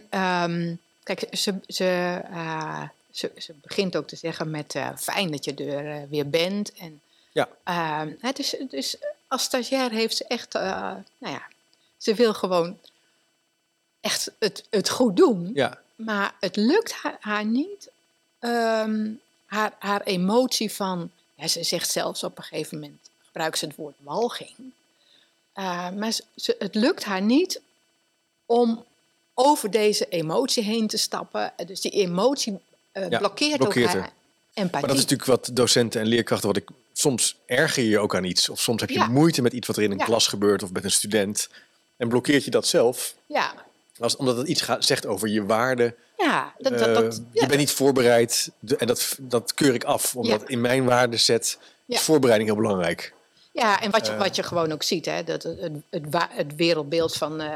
[0.50, 5.44] um, kijk, ze, ze, uh, ze, ze, begint ook te zeggen met uh, fijn dat
[5.44, 6.72] je er uh, weer bent.
[6.72, 7.00] En,
[7.32, 7.48] ja.
[7.68, 11.42] Uh, het is, dus als stagiair heeft ze echt, nou ja,
[11.96, 12.78] ze wil gewoon
[14.00, 15.50] echt het, het goed doen.
[15.54, 15.80] Ja.
[15.94, 17.90] Maar het lukt haar, haar niet.
[18.40, 23.66] Um, haar, haar emotie van, ja, ze zegt zelfs op een gegeven moment, gebruikt ze
[23.66, 24.72] het woord walging.
[25.94, 27.60] Maar ze, het lukt haar niet
[28.46, 28.84] om
[29.34, 31.52] over deze emotie heen te stappen.
[31.66, 32.60] Dus die emotie
[33.08, 34.12] ja, blokkeert, blokkeert ook haar
[34.54, 34.70] empathie.
[34.70, 38.24] Maar dat is natuurlijk wat docenten en leerkrachten, wat ik soms erger je ook aan
[38.24, 38.48] iets.
[38.48, 39.06] Of soms heb je ja.
[39.06, 40.04] moeite met iets wat er in een ja.
[40.04, 41.48] klas gebeurt of met een student.
[41.96, 43.14] En blokkeert je dat zelf.
[43.26, 43.54] Ja,
[43.98, 45.94] als, omdat het iets gaat, zegt over je waarde.
[46.18, 47.40] Ja, dat, dat, dat uh, ja.
[47.40, 48.50] Je bent niet voorbereid.
[48.58, 50.16] De, en dat, dat keur ik af.
[50.16, 53.12] Omdat in mijn waardeset is voorbereiding heel belangrijk.
[53.52, 54.18] Ja, en wat je, Eh.
[54.18, 55.72] wat je gewoon ook ziet, hè, dat het,
[56.30, 57.54] het, wereldbeeld van, eh,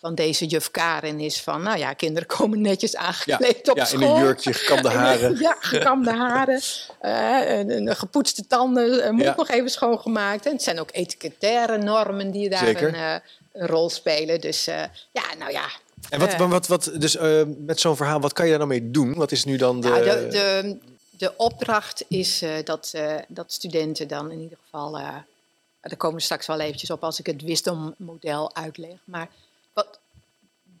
[0.00, 3.88] van deze juf Karin is van, nou ja, kinderen komen netjes aangekleed op ja, in
[3.88, 4.16] school.
[4.16, 5.38] een jurkje, gekamde haren.
[5.38, 6.60] Ja, gekamde haren,
[7.00, 9.34] eh, een, een gepoetste tanden, eh, moet Ja.
[9.36, 10.46] nog even schoongemaakt.
[10.46, 13.14] En het zijn ook etikettaire normen die daar een, eh,
[13.52, 14.40] een rol spelen.
[14.40, 15.64] Dus ja, nou ja.
[16.08, 17.16] En wat, wat, wat, dus
[17.58, 19.14] met zo'n verhaal, wat kan je daar dan mee doen?
[19.14, 19.88] Wat is nu dan de...
[19.88, 20.78] Nou, de, de,
[21.10, 22.94] de opdracht is dat,
[23.28, 24.92] dat studenten dan in ieder geval.
[24.92, 28.96] daar komen we straks wel eventjes op als ik het wisdommodel uitleg.
[29.04, 29.28] Maar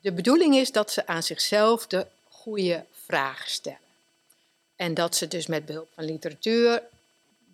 [0.00, 3.78] de bedoeling is dat ze aan zichzelf de goede vragen stellen.
[4.76, 6.82] En dat ze dus met behulp van literatuur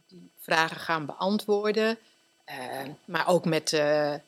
[0.08, 1.98] die vragen gaan beantwoorden.
[2.44, 4.20] eh, maar ook met, eh, eh,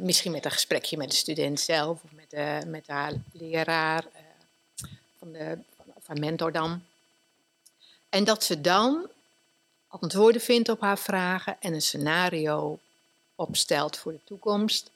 [0.00, 4.04] misschien met een gesprekje met de student zelf of met, met haar leraar
[5.18, 5.58] van, de,
[5.98, 6.84] van, mentor dan.
[8.08, 9.08] En dat ze dan
[9.88, 12.78] antwoorden vindt op haar vragen en een scenario
[13.34, 14.90] opstelt voor de toekomst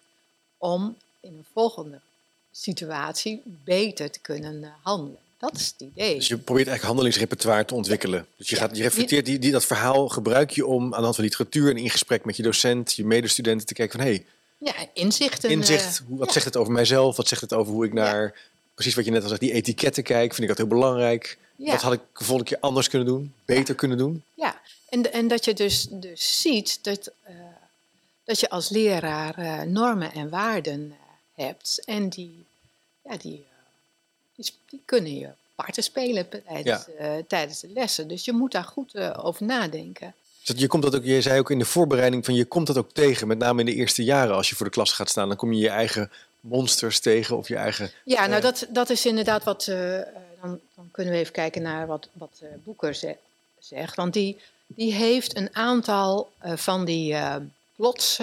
[0.58, 2.00] om in een volgende
[2.62, 5.18] situatie beter te kunnen eh, handelen.
[5.38, 6.14] Dat is het idee.
[6.14, 8.26] Dus je probeert eigenlijk handelingsrepertoire te ontwikkelen.
[8.36, 11.14] Dus je, gaat, je reflecteert die, die, dat verhaal, gebruik je om aan de hand
[11.14, 14.24] van literatuur en in gesprek met je docent, je medestudenten te kijken van hé, hey,
[14.58, 15.50] Ja, inzichten.
[15.50, 16.32] inzicht, eh, wat ja.
[16.32, 17.16] zegt het over mijzelf?
[17.16, 18.34] Wat zegt het over hoe ik naar,
[18.74, 20.34] precies wat je net al zei, die etiketten kijk?
[20.34, 21.38] Vind ik dat heel belangrijk?
[21.56, 23.32] Wat had ik de volgende keer anders kunnen doen?
[23.44, 24.22] Beter kunnen doen?
[24.34, 27.34] Ja, en, en dat je dus, dus ziet dat, eh,
[28.24, 30.94] dat je als leraar normen en waarden
[31.36, 31.82] hebt.
[31.84, 32.45] En die,
[33.08, 38.08] ja, die, eh, die, die kunnen je parten spelen tijdens, eh, tijdens de lessen.
[38.08, 40.14] Dus je moet daar goed eh, over nadenken.
[40.44, 42.76] Dus je, komt dat ook, je zei ook in de voorbereiding van je komt dat
[42.76, 45.28] ook tegen, met name in de eerste jaren als je voor de klas gaat staan.
[45.28, 47.90] Dan kom je je eigen monsters tegen of je eigen...
[48.04, 49.64] Ja, nou dat, dat is inderdaad wat.
[49.64, 53.16] dan, dan kunnen we even kijken naar wat, wat Boeker ze-
[53.58, 53.96] zegt.
[53.96, 57.16] Want die, die heeft een aantal van die
[57.76, 58.18] plots.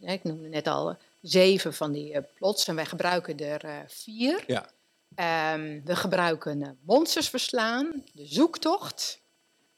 [0.00, 2.68] ik noemde net al zeven van die eh, plots.
[2.68, 4.44] En wij gebruiken er eh, vier.
[4.46, 4.70] Ja.
[5.14, 9.20] Ehm, we gebruiken eh, monsters verslaan, de zoektocht,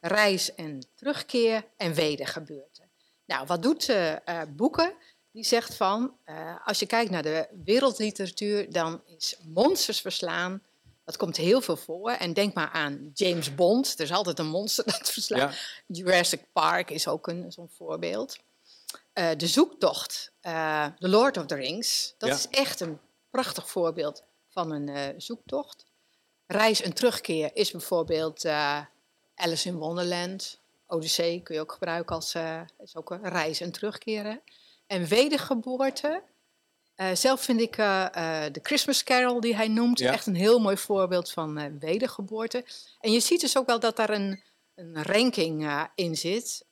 [0.01, 2.85] reis en terugkeer en wedergebeurten.
[3.27, 4.93] Nou, wat doet eh, Boeken?
[5.33, 6.17] Die zegt van,
[6.65, 10.63] als je kijkt naar de wereldliteratuur, dan is monsters verslaan,
[11.05, 12.11] dat komt heel veel voor.
[12.11, 15.55] En denk maar aan James Bond, er is altijd een monster dat verslaat.
[15.55, 15.59] Ja.
[15.87, 18.39] Jurassic Park is ook een, zo'n voorbeeld.
[19.17, 22.35] Eh, de zoektocht, eh The Lord of the Rings, dat Ja.
[22.35, 22.99] is echt een
[23.31, 25.85] prachtig voorbeeld van een eh, zoektocht.
[26.47, 28.45] Reis en terugkeer is bijvoorbeeld
[29.35, 30.61] Alice in Wonderland.
[30.87, 32.35] Odyssee kun je ook gebruiken als
[32.79, 34.41] is ook een reis en terugkeren.
[34.87, 36.23] En wedergeboorte.
[37.13, 40.13] zelf vind ik de Christmas Carol die hij noemt Ja.
[40.13, 42.65] echt een heel mooi voorbeeld van wedergeboorte.
[43.01, 44.43] En je ziet dus ook wel dat daar een,
[44.75, 46.65] een ranking in zit.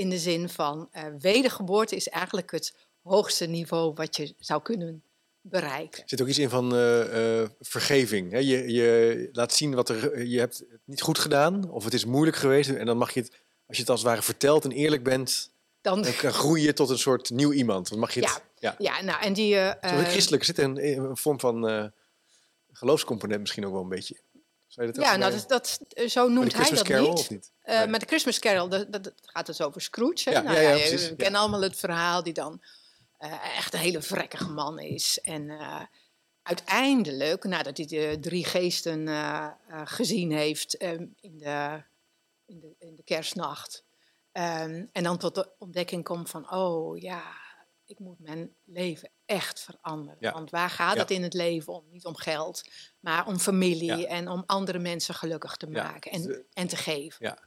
[0.00, 5.02] In de zin van eh, wedergeboorte is eigenlijk het hoogste niveau wat je zou kunnen
[5.40, 6.02] bereiken.
[6.02, 8.32] Er zit ook iets in van eh, eh, vergeving.
[8.32, 8.38] Hè?
[8.38, 10.26] Je, je laat zien wat er.
[10.26, 12.70] Je hebt het niet goed gedaan, of het is moeilijk geweest.
[12.70, 13.30] En dan mag je het,
[13.66, 16.90] als je het als het ware vertelt en eerlijk bent, Dan, dan groei je tot
[16.90, 17.88] een soort nieuw iemand.
[17.88, 18.42] Dan mag je het.
[18.58, 18.74] Ja.
[18.78, 19.54] ja, nou, en die...
[19.54, 21.92] Zo, eh, christelijk zit er een, een vorm van
[22.72, 24.20] geloofscomponent misschien ook wel een beetje.
[24.70, 27.18] Zou je dat ja, nou, bij- dat, dat, zo noemt hij dat Carol niet.
[27.18, 27.52] of niet?
[27.62, 27.86] Eh, Nee.
[27.86, 30.28] Maar de Christmas Carol, dat, gaat dus over Scrooge.
[30.30, 30.30] Hè?
[30.30, 32.62] Ja, Nou ja, We kennen allemaal het verhaal die dan
[33.18, 35.18] eh, echt een hele vrekkige man is.
[35.20, 35.82] En eh,
[36.42, 39.08] uiteindelijk, nadat hij de drie geesten
[39.84, 41.82] gezien heeft ehm, in, de,
[42.46, 43.84] in, de, in de kerstnacht.
[44.32, 47.22] ehm, en dan tot de ontdekking komt van, oh ja,
[47.84, 50.16] ik moet mijn leven echt veranderen.
[50.20, 50.32] Ja.
[50.32, 51.84] Want waar gaat het in het leven om?
[51.90, 52.64] Niet om geld,
[53.00, 57.26] maar om familie en om andere mensen gelukkig te maken en, en te geven.
[57.26, 57.38] Ja.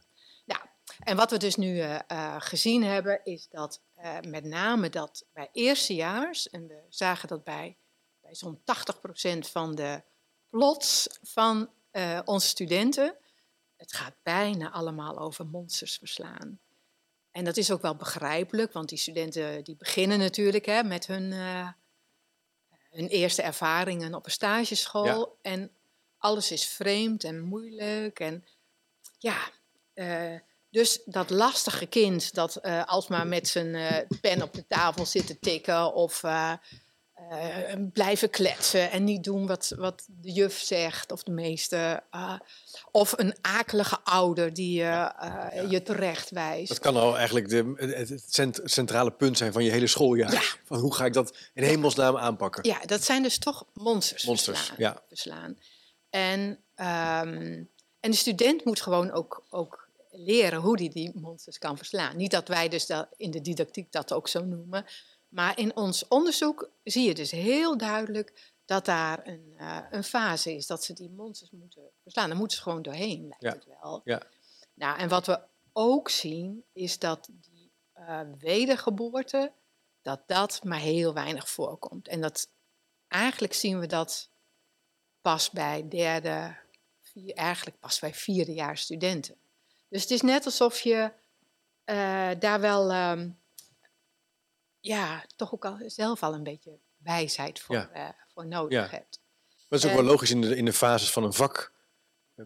[0.44, 0.60] Nou,
[0.98, 5.24] en wat we dus nu eh, eh, gezien hebben, is dat eh, met name dat
[5.32, 7.76] bij eerstejaars, en we zagen dat bij,
[8.20, 10.02] bij zo'n 80% van de
[10.48, 11.70] plots van
[12.24, 13.16] onze studenten,
[13.76, 16.60] het gaat bijna allemaal over monsters verslaan.
[17.34, 21.32] En dat is ook wel begrijpelijk, want die studenten die beginnen natuurlijk hè, met hun,
[21.32, 21.68] eh,
[22.90, 25.38] hun eerste ervaringen op een stageschool.
[25.42, 25.50] Ja.
[25.50, 25.70] En
[26.18, 28.20] alles is vreemd en moeilijk.
[28.20, 28.44] En
[29.18, 29.36] ja,
[29.94, 30.34] eh,
[30.70, 35.38] dus dat lastige kind dat eh, alsmaar met zijn pen op de tafel zit te
[35.38, 36.22] tikken of
[37.30, 42.02] eh, blijven kletsen en niet doen wat, wat de juf zegt of de meester.
[42.10, 42.34] eh,
[42.90, 46.68] of een akelige ouder die eh, je terecht wijst.
[46.68, 50.32] Dat kan al eigenlijk de, het, het cent- centrale punt zijn van je hele schooljaar.
[50.32, 50.42] Ja.
[50.64, 52.64] Van hoe ga ik dat in hemelsnaam aanpakken?
[52.68, 54.76] Ja, dat zijn dus toch monsters, Monsters, verslaan.
[54.78, 55.02] ja.
[55.08, 55.58] verslaan.
[56.10, 57.62] En, ehm,
[58.00, 62.16] en de student moet gewoon ook, ook leren hoe hij die monsters kan verslaan.
[62.16, 64.84] Niet dat wij dus dat in de didactiek dat ook zo noemen.
[65.34, 70.54] Maar in ons onderzoek zie je dus heel duidelijk dat daar een, eh, een fase
[70.54, 72.28] is dat ze die monsters moeten verslaan.
[72.28, 73.52] Daar moeten ze gewoon doorheen, lijkt Ja.
[73.52, 74.00] het wel.
[74.04, 74.22] Ja.
[74.74, 75.40] Nou, en wat we
[75.72, 79.52] ook zien is dat die eh, wedergeboorte,
[80.02, 82.08] dat dat maar heel weinig voorkomt.
[82.08, 82.48] En dat
[83.08, 84.30] eigenlijk zien we dat
[85.20, 86.56] pas bij derde,
[87.00, 89.36] vier, eigenlijk pas bij vierde jaar studenten.
[89.88, 91.12] Dus het is net alsof je
[91.84, 93.30] eh, daar wel, ehm,
[94.84, 97.90] ja, toch ook al zelf al een beetje wijsheid voor, Ja.
[97.90, 98.86] eh, voor nodig Ja.
[98.96, 99.20] hebt.
[99.46, 101.72] Maar het is ook Eh, wel logisch in de, in de fases van een vak.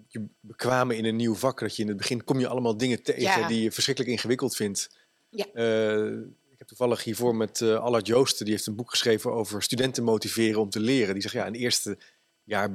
[0.06, 3.02] Je bekwamen in een nieuw vak, dat je in het begin kom je allemaal dingen
[3.02, 3.46] tegen Ja.
[3.48, 4.98] die je verschrikkelijk ingewikkeld vindt.
[5.28, 5.46] Ja.
[5.52, 6.06] Eh,
[6.50, 10.04] ik heb toevallig hiervoor met eh Allard Joosten, die heeft een boek geschreven over studenten
[10.04, 11.12] motiveren om te leren.
[11.12, 11.98] Die zegt, ja, in het eerste
[12.42, 12.70] jaar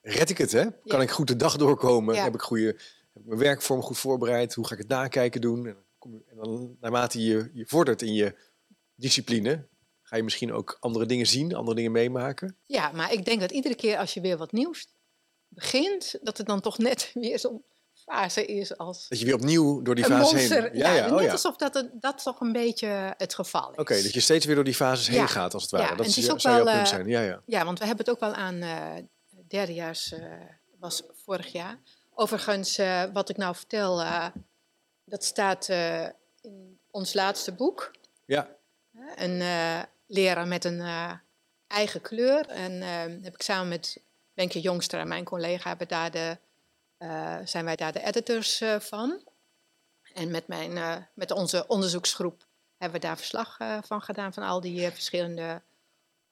[0.00, 0.66] red ik het, hè?
[0.84, 2.22] Kan ik goed de dag doorkomen?
[2.22, 4.54] Heb ik goede, heb ik mijn werkvorm goed voorbereid?
[4.54, 5.66] Hoe ga ik het nakijken doen?
[5.66, 8.34] En dan, kom je, en dan naarmate je, je vordert in je
[9.00, 9.68] discipline,
[10.02, 12.56] ga je misschien ook andere dingen zien, andere dingen meemaken.
[12.66, 14.86] Ja, maar ik denk dat iedere keer als je weer wat nieuws
[15.48, 19.82] begint, dat het dan toch net weer zo'n fase is als Dat je weer opnieuw
[19.82, 20.62] door die fase monster.
[20.62, 20.76] heen...
[20.78, 21.30] Ja, ja, oh net ja.
[21.32, 23.76] alsof dat, het- dat toch een beetje het geval is.
[23.78, 25.26] Oké, dat je steeds weer door die fases heen Ja.
[25.26, 25.84] gaat, als het ware.
[25.84, 27.06] Ja, dat en het is, is ook zou jouw wel, punt eh, zijn.
[27.08, 27.42] Ja, ja.
[27.46, 28.86] Ja, want we hebben het ook wel aan eh
[29.48, 30.22] derdejaars, eh
[30.78, 31.80] was vorig jaar.
[32.14, 32.80] Overigens,
[33.12, 34.02] wat ik nou vertel,
[35.04, 35.68] dat staat
[36.40, 37.90] in ons laatste boek.
[38.24, 38.58] ja.
[39.16, 41.12] Een eh, leraar met een eh,
[41.66, 42.48] eigen kleur.
[42.48, 46.38] En eh, heb ik samen met Wenke Jongstra, mijn collega, hebben daar de,
[47.44, 49.28] zijn wij daar de editors van.
[50.12, 54.90] En met, mijn, met onze onderzoeksgroep hebben we daar verslag van gedaan, van al die
[54.90, 55.62] verschillende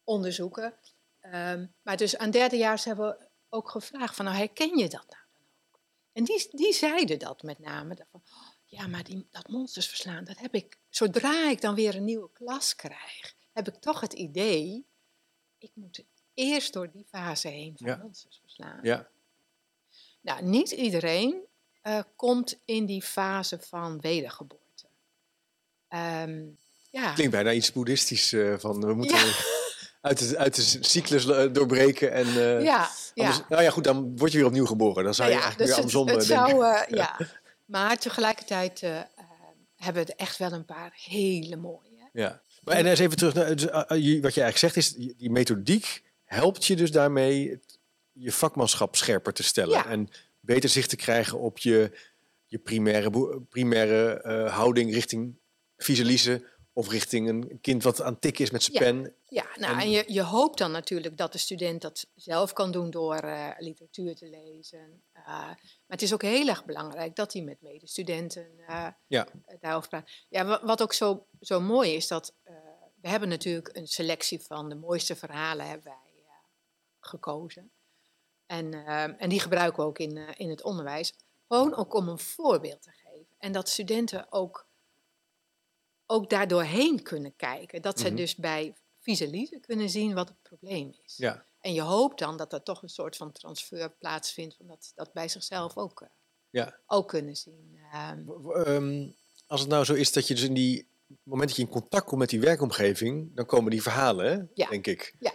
[0.04, 0.74] onderzoeken.
[1.20, 5.22] Ehm, maar dus aan derdejaars hebben we ook gevraagd van, nou herken je dat nou
[5.33, 5.81] dan ook?
[6.12, 7.96] En die, die zeiden dat met name.
[8.11, 11.94] Van, "Oh, ja, maar die, dat monsters verslaan, dat heb ik, zodra ik dan weer
[11.94, 14.85] een nieuwe klas krijg, heb ik toch het idee,
[15.59, 16.04] ik moet
[16.35, 17.96] eerst door die fase heen van Ja.
[18.02, 18.78] monsters verslaan.
[18.83, 19.09] ja.
[20.20, 21.42] Nou, niet iedereen
[21.83, 24.87] eh, komt in die fase van wedergeboorte.
[25.88, 26.42] Ehm,
[26.90, 27.12] ja.
[27.12, 28.33] Klinkt bijna iets boeddhistisch.
[28.33, 29.33] eh, van we moeten Ja.
[30.00, 32.12] uit, de, uit de cyclus eh, doorbreken.
[32.12, 32.26] En,
[32.62, 33.44] ja, ja.
[33.48, 35.04] nou ja, goed, dan word je weer opnieuw geboren.
[35.04, 36.62] Dan zou je Nou ja, eigenlijk dus weer het, andersom het denken.
[36.62, 37.38] zou, eh, ja.
[37.68, 39.04] Maar tegelijkertijd eh, eh,
[39.76, 42.09] hebben we er echt wel een paar hele mooie.
[42.12, 42.42] Ja.
[42.62, 43.76] Maar en eens even terug naar dus, eh,
[44.22, 47.61] wat je eigenlijk zegt, is die die methodiek helpt je dus daarmee
[48.12, 49.74] je vakmanschap scherper te stellen.
[49.74, 49.87] Ja.
[49.87, 50.09] En
[50.40, 51.90] beter zicht te krijgen op je,
[52.46, 55.38] je primaire, primaire houding richting
[55.76, 58.92] visualizen of richting een kind wat aan het tikken is met zijn Ja.
[58.92, 59.14] pen.
[59.31, 62.71] Ja, nou, En- en je, je hoopt dan natuurlijk dat de student dat zelf kan
[62.73, 65.03] doen door eh, literatuur te lezen.
[65.12, 69.27] Eh, maar het is ook heel erg belangrijk dat hij met medestudenten eh, Ja.
[69.61, 70.11] daarover praat.
[70.29, 72.35] Ja, wa- wat ook zo, zo mooi is, dat
[73.01, 76.25] we hebben natuurlijk een selectie van de mooiste verhalen hebben wij
[77.01, 77.71] gekozen.
[78.47, 78.75] En,
[79.19, 81.14] en die gebruiken we ook in, in het onderwijs.
[81.49, 83.35] Gewoon ook om een voorbeeld te geven.
[83.38, 84.67] En dat studenten ook,
[86.07, 87.83] ook daardoorheen kunnen kijken.
[87.83, 88.17] Dat ze Mhm.
[88.17, 88.75] dus bij
[89.09, 91.16] visualizen kunnen zien wat het probleem is.
[91.16, 91.44] Ja.
[91.61, 94.57] En je hoopt dan dat er toch een soort van transfer plaatsvindt.
[94.57, 96.09] Van dat ze dat bij zichzelf ook, eh,
[96.51, 96.79] Ja.
[96.87, 97.79] ook kunnen zien.
[97.92, 99.09] Ehm, ehm,
[99.47, 100.87] als het nou zo is dat je dus in die
[101.23, 104.68] moment dat je in contact komt met die werkomgeving, dan komen die verhalen, hè, Ja.
[104.68, 105.14] denk ik.
[105.21, 105.33] Ja.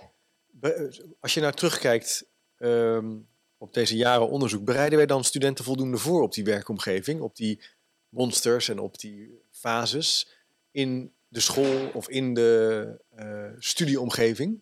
[1.19, 2.25] Als je nou terugkijkt
[2.57, 3.17] ehm,
[3.57, 7.61] op deze jaren onderzoek, bereiden wij dan studenten voldoende voor op die werkomgeving, op die
[8.09, 10.27] monsters en op die fases
[10.71, 14.61] in de school of in de eh, studieomgeving?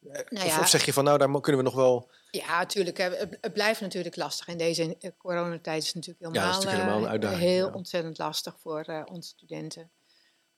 [0.00, 0.60] Eh, Nou of, ja.
[0.60, 2.10] of zeg je van nou, daar kunnen we nog wel.
[2.30, 2.96] Ja, natuurlijk.
[2.96, 4.48] Het, het blijft natuurlijk lastig.
[4.48, 7.50] In deze eh, coronatijd is het natuurlijk Ja, helemaal, dat is natuurlijk helemaal een uitdaging,
[7.50, 7.72] heel ja.
[7.72, 9.90] ontzettend lastig voor onze studenten.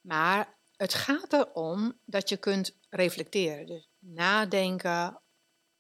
[0.01, 3.67] Maar het gaat erom dat je kunt reflecteren.
[3.67, 5.21] Dus nadenken.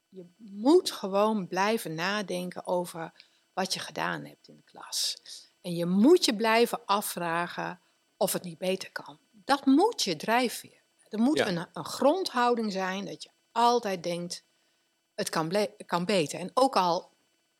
[0.08, 3.12] Je moet gewoon blijven nadenken over
[3.52, 5.16] wat je gedaan hebt in de klas.
[5.60, 7.80] En je moet je blijven afvragen
[8.16, 9.18] of het niet beter kan.
[9.50, 10.82] Dat moet je drijfveer.
[11.08, 11.48] Er moet Ja.
[11.48, 14.44] een, een grondhouding zijn dat je altijd denkt,
[15.14, 16.40] het kan, kan beter.
[16.40, 17.10] En ook al,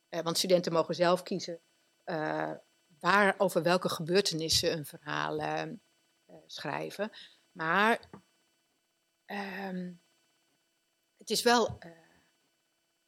[0.09, 1.61] eh, want studenten mogen zelf kiezen
[2.05, 2.53] eh,
[3.01, 5.71] waar, over welke gebeurtenissen een verhaal eh, eh,
[6.47, 7.13] schrijven.
[7.53, 8.01] Maar
[9.25, 9.93] ehm,
[11.19, 11.79] het is wel.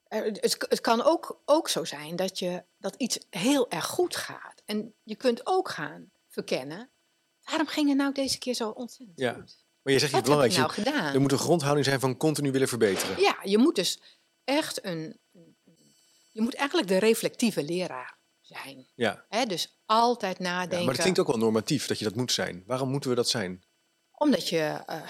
[0.09, 4.62] het, het kan ook, ook zo zijn dat, je, dat iets heel erg goed gaat.
[4.64, 6.91] En je kunt ook gaan verkennen.
[7.45, 9.32] Waarom ging het nou deze keer zo ontzettend Ja.
[9.32, 9.61] goed?
[9.82, 10.57] Maar je zegt iets belangrijks.
[10.57, 11.14] nou gedaan?
[11.14, 13.20] Er moet een grondhouding zijn van continu willen verbeteren.
[13.20, 14.01] Ja, je moet dus
[14.45, 15.20] echt een,
[16.30, 18.86] Je moet eigenlijk de reflectieve leraar zijn.
[18.95, 19.24] Ja.
[19.28, 20.78] Hè, dus altijd Ja, nadenken.
[20.84, 22.62] maar het klinkt ook wel normatief dat je dat moet zijn.
[22.66, 23.64] Waarom moeten we dat zijn?
[24.12, 25.09] Omdat je, eh,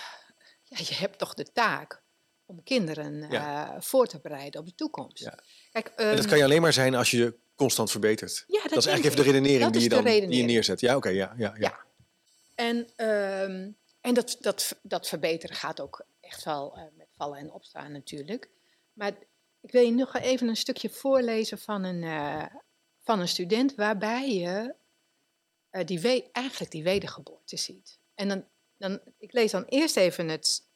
[0.63, 2.03] ja, je hebt toch de taak
[2.47, 5.19] om kinderen eh, voor te bereiden op de toekomst.
[5.19, 5.39] Ja.
[5.73, 8.45] Kijk, En dat ehm, kan je alleen maar zijn als je je constant verbetert.
[8.47, 10.81] ja, Dat, is eigenlijk even de redenering Dat die je dan die je neerzet.
[10.81, 11.55] Ja, oké, ja, ja.
[11.59, 11.79] Ja.
[12.55, 17.53] En, ehm, en dat, dat, dat verbeteren gaat ook echt wel eh, met vallen en
[17.53, 18.49] opstaan natuurlijk.
[18.93, 19.13] Maar
[19.61, 22.47] ik wil je nog even een stukje voorlezen van een, eh,
[23.03, 24.75] van een student waarbij je
[25.71, 27.99] eh, die we- eigenlijk die wedergeboorte ziet.
[28.15, 28.45] En dan,
[28.77, 30.67] dan, ik lees dan eerst even het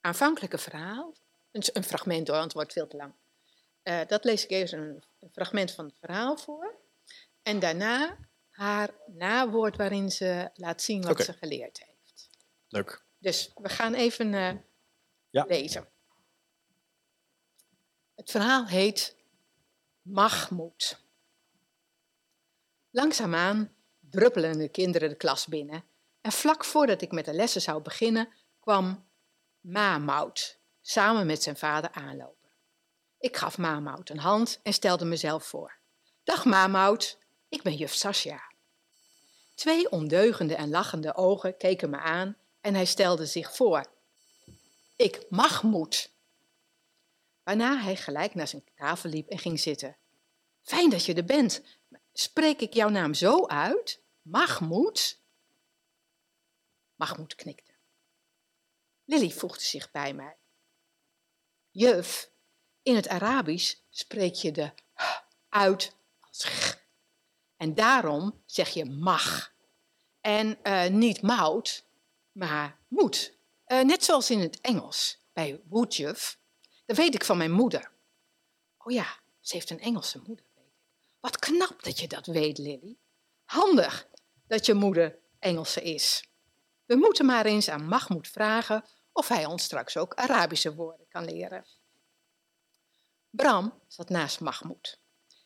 [0.00, 1.14] aanvankelijke verhaal.
[1.50, 3.12] Een, een fragment hoor, want het wordt veel te lang.
[4.08, 6.74] Dat lees ik een, een fragment van het verhaal voor.
[7.42, 8.18] En daarna
[8.52, 12.30] haar nawoord waarin ze laat zien wat ze geleerd heeft.
[12.68, 13.04] Leuk.
[13.18, 14.56] Dus we gaan even eh,
[15.30, 15.44] Ja.
[15.48, 15.88] lezen.
[18.14, 19.16] Het verhaal heet
[20.02, 21.00] Mahmoud.
[22.90, 25.84] Langzaamaan druppelen de kinderen de klas binnen.
[26.20, 29.08] En vlak voordat ik met de lessen zou beginnen, kwam
[29.60, 32.50] Mamoud samen met zijn vader aanlopen.
[33.18, 35.78] Ik gaf Mamoud een hand en stelde mezelf voor.
[36.22, 37.18] Dag Mamoud,
[37.52, 38.42] ik ben juf Sasja.
[39.54, 43.86] Twee ondeugende en lachende ogen keken me aan en hij stelde zich voor.
[44.96, 46.10] Ik Mahmoud.
[47.42, 49.96] Waarna hij gelijk naar zijn tafel liep en ging zitten.
[50.62, 51.62] Fijn dat je er bent.
[52.12, 54.00] Spreek ik jouw naam zo uit?
[54.22, 55.18] Mahmoud?
[56.94, 57.72] Mahmoud knikte.
[59.04, 60.36] Lily voegde zich bij mij.
[61.70, 62.30] Juf,
[62.82, 65.04] in het Arabisch spreek je de h
[65.48, 66.81] uit als g.
[67.62, 69.54] En daarom zeg je mag.
[70.20, 71.86] En eh, niet mout,
[72.32, 73.36] maar moet.
[73.64, 76.38] Eh, net zoals in het Engels, bij would juf.
[76.86, 77.92] Dat weet ik van mijn moeder.
[78.78, 79.06] Oh ja,
[79.40, 80.82] ze heeft een Engelse moeder, weet ik.
[81.20, 82.96] Wat knap dat je dat weet, Lily.
[83.44, 84.08] Handig
[84.46, 86.28] dat je moeder Engelse is.
[86.84, 91.24] We moeten maar eens aan Mahmoud vragen of hij ons straks ook Arabische woorden kan
[91.24, 91.66] leren.
[93.30, 95.01] Bram zat naast Mahmoud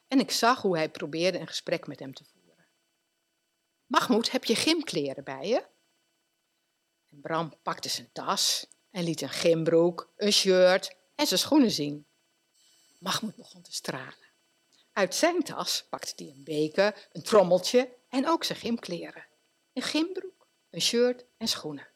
[0.09, 2.67] en ik zag hoe hij probeerde een gesprek met hem te voeren.
[3.87, 5.65] Mahmoud, heb je gymkleren bij je?
[7.11, 12.07] En Bram pakte zijn tas en liet een gymbroek, een shirt en zijn schoenen zien.
[12.99, 14.27] Mahmoud begon te stralen.
[14.93, 19.27] Uit zijn tas pakte hij een beker, een trommeltje en ook zijn gymkleren.
[19.73, 21.89] Een gymbroek, een shirt en schoenen.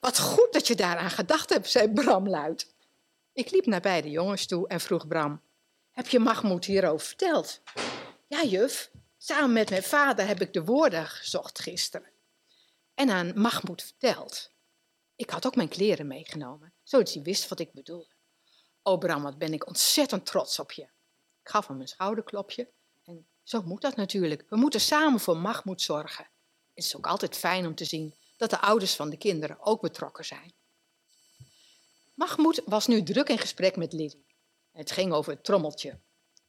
[0.00, 2.74] Wat goed dat je daaraan gedacht hebt, zei Bram luid.
[3.32, 5.42] Ik liep naar beide jongens toe en vroeg Bram:
[6.00, 7.60] Heb je Mahmoud hierover verteld?
[8.26, 8.90] Ja, juf.
[9.18, 12.10] Samen met mijn vader heb ik de woorden gezocht gisteren.
[12.94, 14.50] En aan Mahmoud verteld.
[15.16, 18.14] Ik had ook mijn kleren meegenomen, zodat hij wist wat ik bedoelde.
[18.82, 20.82] O Bram, wat ben ik ontzettend trots op je.
[20.82, 22.68] Ik gaf hem een schouderklopje.
[23.04, 24.44] En zo moet dat natuurlijk.
[24.48, 26.28] We moeten samen voor Mahmoud zorgen.
[26.74, 29.80] Het is ook altijd fijn om te zien dat de ouders van de kinderen ook
[29.80, 30.52] betrokken zijn.
[32.14, 34.29] Mahmoud was nu druk in gesprek met Lily.
[34.80, 35.98] Het ging over het trommeltje.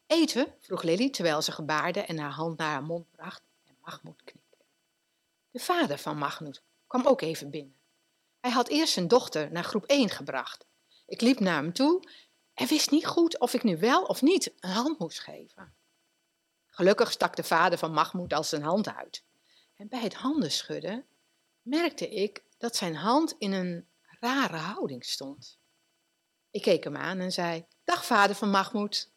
[0.08, 0.56] Eten?
[0.60, 4.58] vroeg Lily terwijl ze gebaarde en haar hand naar haar mond bracht en Mahmoud knikte.
[5.52, 7.76] De vader van Mahmoud kwam ook even binnen.
[8.40, 10.66] Hij had eerst zijn dochter naar groep 1 gebracht.
[11.06, 12.10] Ik liep naar hem toe
[12.54, 15.74] en wist niet goed of ik nu wel of niet een hand moest geven.
[16.68, 19.24] Gelukkig stak de vader van Mahmoud al zijn hand uit.
[19.76, 21.06] En bij het handen schudden
[21.62, 23.88] merkte ik dat zijn hand in een
[24.20, 25.60] rare houding stond.
[26.52, 29.10] Ik keek hem aan en zei: Dag vader van Mahmoud.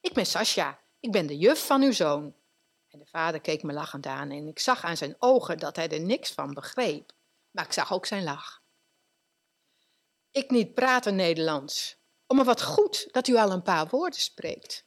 [0.00, 2.34] Ik ben Sascha, ik ben de juf van uw zoon.
[2.88, 5.88] En de vader keek me lachend aan en ik zag aan zijn ogen dat hij
[5.88, 7.12] er niks van begreep.
[7.50, 8.62] Maar ik zag ook zijn lach.
[10.30, 11.96] Ik niet praten Nederlands.
[12.26, 14.84] Oh, maar wat goed dat u al een paar woorden spreekt.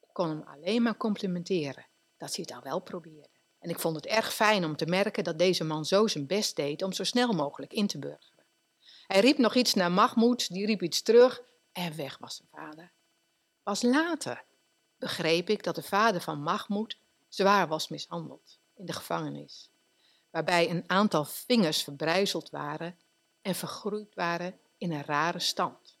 [0.00, 3.36] Ik kon hem alleen maar complimenteren dat hij het al wel probeerde.
[3.58, 6.56] En ik vond het erg fijn om te merken dat deze man zo zijn best
[6.56, 8.44] deed om zo snel mogelijk in te burgeren.
[9.06, 11.46] Hij riep nog iets naar Mahmoud, die riep iets terug
[11.78, 12.92] en weg was zijn vader.
[13.62, 14.44] Pas later
[14.96, 16.98] begreep ik dat de vader van Mahmoud
[17.28, 19.70] zwaar was mishandeld in de gevangenis,
[20.30, 22.98] waarbij een aantal vingers verbrijzeld waren
[23.42, 25.96] en vergroeid waren in een rare stand.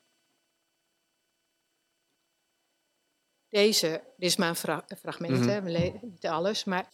[3.48, 5.48] Deze, dit is maar een fra- fragment, Mhm.
[5.48, 5.60] hè,
[6.02, 6.88] niet alles, maar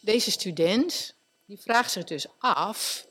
[0.00, 1.14] deze student
[1.44, 3.06] die vraagt zich dus af,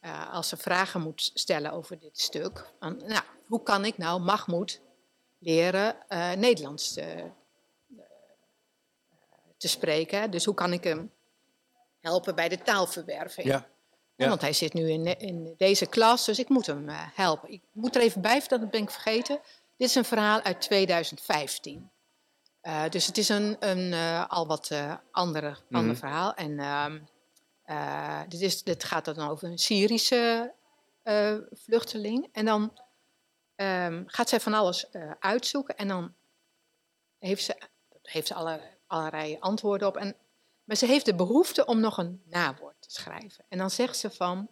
[0.00, 4.20] eh, als ze vragen moet stellen over dit stuk, van, nou, hoe kan ik nou
[4.20, 4.80] Mahmoud
[5.38, 7.24] leren eh, Nederlands te,
[9.56, 10.30] te spreken?
[10.30, 11.12] Dus hoe kan ik hem
[12.00, 13.46] helpen bij de taalverwerving?
[13.46, 13.68] Ja.
[14.16, 17.52] Want hij zit nu in, in deze klas, dus ik moet hem eh, helpen.
[17.52, 19.40] Ik moet er even bij vertellen, dat ben ik vergeten.
[19.76, 21.90] Dit is een verhaal uit 2015.
[22.62, 24.70] Uh, dus het is een, een uh, al wat
[25.10, 25.94] andere, ander Mhm.
[25.94, 26.34] verhaal.
[26.34, 26.98] En ehm,
[27.68, 30.54] eh, dit, is, dit gaat dan over een Syrische
[31.02, 32.28] eh, vluchteling.
[32.32, 32.72] En dan
[33.58, 35.76] ehm, gaat zij van alles eh, uitzoeken.
[35.76, 36.14] En dan
[37.18, 37.56] heeft ze,
[38.02, 39.96] heeft ze alle, allerlei antwoorden op.
[39.96, 40.16] En,
[40.64, 43.44] maar ze heeft de behoefte om nog een nawoord te schrijven.
[43.48, 44.48] En dan zegt ze van...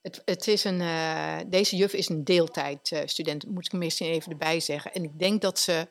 [0.00, 4.60] Het, het is een, eh, deze juf is een deeltijdstudent, moet ik misschien even erbij
[4.60, 4.92] zeggen.
[4.92, 5.88] En ik denk dat ze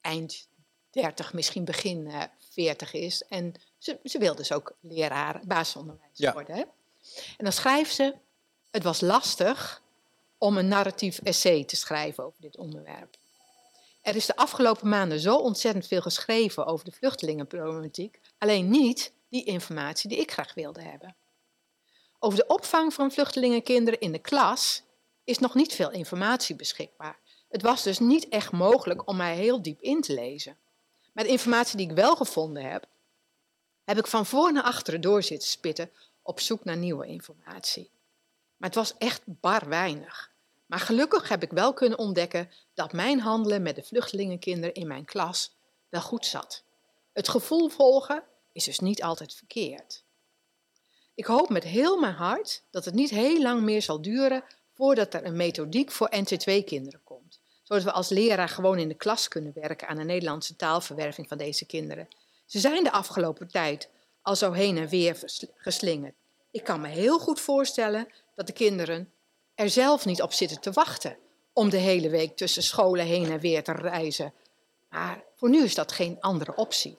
[0.00, 0.48] eind
[0.90, 3.22] 30, misschien begin eh 40 is.
[3.22, 6.32] En ze, ze wil dus ook leraar basisonderwijs Ja.
[6.32, 6.56] worden.
[6.56, 6.62] Hè?
[7.36, 8.14] En dan schrijft ze:
[8.74, 9.82] Het was lastig
[10.38, 13.16] om een narratief essay te schrijven over dit onderwerp.
[14.02, 19.44] Er is de afgelopen maanden zo ontzettend veel geschreven over de vluchtelingenproblematiek, alleen niet die
[19.44, 21.16] informatie die ik graag wilde hebben.
[22.18, 24.82] Over de opvang van vluchtelingenkinderen in de klas
[25.24, 27.18] is nog niet veel informatie beschikbaar.
[27.48, 30.56] Het was dus niet echt mogelijk om mij heel diep in te lezen.
[31.12, 32.86] Maar de informatie die ik wel gevonden heb,
[33.84, 35.90] heb ik van voor naar achteren door zitten spitten
[36.22, 37.92] op zoek naar nieuwe informatie.
[38.64, 40.32] Maar het was echt bar weinig.
[40.66, 45.04] Maar gelukkig heb ik wel kunnen ontdekken dat mijn handelen met de vluchtelingenkinderen in mijn
[45.04, 45.54] klas
[45.88, 46.62] wel goed zat.
[47.12, 50.04] Het gevoel volgen is dus niet altijd verkeerd.
[51.14, 54.44] Ik hoop met heel mijn hart dat het niet heel lang meer zal duren
[54.74, 57.40] voordat er een methodiek voor NC2-kinderen komt.
[57.62, 61.38] Zodat we als leraar gewoon in de klas kunnen werken aan de Nederlandse taalverwerving van
[61.38, 62.08] deze kinderen.
[62.46, 63.88] Ze zijn de afgelopen tijd
[64.22, 65.22] al zo heen en weer
[65.54, 66.14] geslingerd.
[66.50, 69.12] Ik kan me heel goed voorstellen dat de kinderen
[69.54, 71.16] er zelf niet op zitten te wachten
[71.52, 74.32] om de hele week tussen scholen heen en weer te reizen.
[74.90, 76.98] Maar voor nu is dat geen andere optie.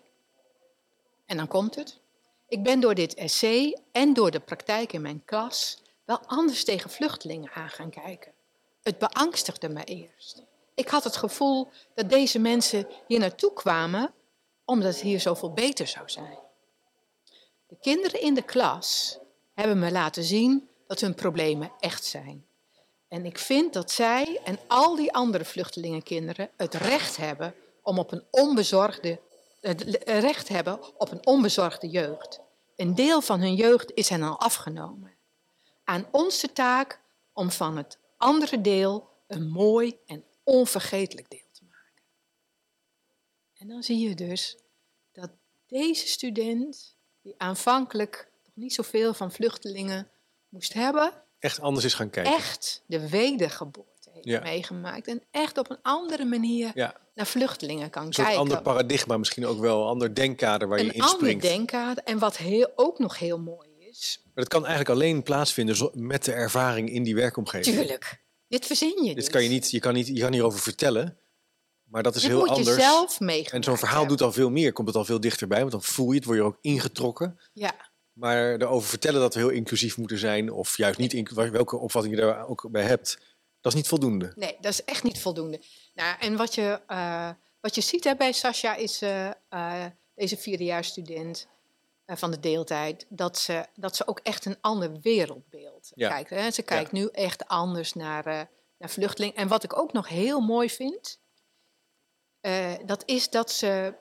[1.25, 1.99] En dan komt het.
[2.47, 6.89] Ik ben door dit essay en door de praktijk in mijn klas wel anders tegen
[6.89, 8.31] vluchtelingen aan gaan kijken.
[8.83, 10.43] Het beangstigde me eerst.
[10.75, 14.13] Ik had het gevoel dat deze mensen hier naartoe kwamen
[14.65, 16.39] omdat het hier zoveel beter zou zijn.
[17.67, 19.17] De kinderen in de klas
[19.53, 22.45] hebben me laten zien dat hun problemen echt zijn.
[23.07, 28.11] En ik vind dat zij en al die andere vluchtelingenkinderen het recht hebben om op
[28.11, 29.19] een onbezorgde
[29.65, 32.39] het recht hebben op een onbezorgde jeugd.
[32.75, 35.13] Een deel van hun jeugd is hen al afgenomen.
[35.83, 36.99] Aan ons de taak
[37.33, 42.03] om van het andere deel een mooi en onvergetelijk deel te maken.
[43.53, 44.57] En dan zie je dus
[45.11, 45.29] dat
[45.67, 50.09] deze student, die aanvankelijk nog niet zoveel van vluchtelingen
[50.55, 52.33] moest hebben, Echt anders is gaan kijken.
[52.33, 54.39] echt de wedergeboorte heeft Ja.
[54.41, 55.07] meegemaakt.
[55.07, 58.37] En echt op een andere manier Ja, naar vluchtelingen kan een kijken.
[58.37, 59.81] ander paradigma misschien ook wel.
[59.81, 62.03] Een ander denkkader waar je een in ander denkkader.
[62.03, 66.25] En wat heel, ook nog heel mooi is, Maar dat kan eigenlijk alleen plaatsvinden met
[66.25, 67.75] de ervaring in die werkomgeving.
[67.75, 69.29] tuurlijk, dit verzin je Dit niet.
[69.29, 71.17] kan je niet, je kan niet, je kan hierover vertellen,
[71.83, 72.75] maar dat is Dit heel moet anders.
[72.75, 74.17] je zelf meegemaakt en zo'n verhaal hebben.
[74.17, 76.37] doet al veel meer, komt het al veel dichterbij, want dan voel je het, word
[76.37, 77.39] je er ook ingetrokken.
[77.53, 77.73] Ja,
[78.15, 82.21] Maar erover vertellen dat we heel inclusief moeten zijn, of juist niet, welke opvatting je
[82.21, 83.17] daar ook bij hebt,
[83.61, 84.31] dat is niet voldoende.
[84.35, 85.61] nee, dat is echt niet voldoende.
[85.93, 89.85] Nou, en wat je, eh, wat je ziet hè, bij Sascha is eh, eh,
[90.15, 91.47] deze vierdejaarsstudent
[92.05, 96.09] van de deeltijd, dat ze, dat ze ook echt een ander wereldbeeld Ja.
[96.09, 96.29] kijkt.
[96.29, 96.51] Hè.
[96.51, 98.23] Ze kijkt nu echt anders naar,
[98.77, 99.35] naar vluchtelingen.
[99.35, 101.19] En wat ik ook nog heel mooi vind,
[102.85, 103.93] dat is dat ze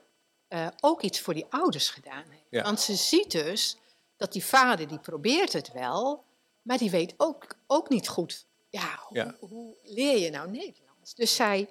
[0.80, 2.46] ook iets voor die ouders gedaan heeft.
[2.50, 2.62] Ja.
[2.62, 3.76] Want ze ziet dus
[4.24, 6.24] dat die vader, die probeert het wel,
[6.62, 9.34] maar die weet ook, ook niet goed, ja, hoe, Ja.
[9.40, 11.14] hoe leer je nou Nederlands?
[11.14, 11.70] Dus zij,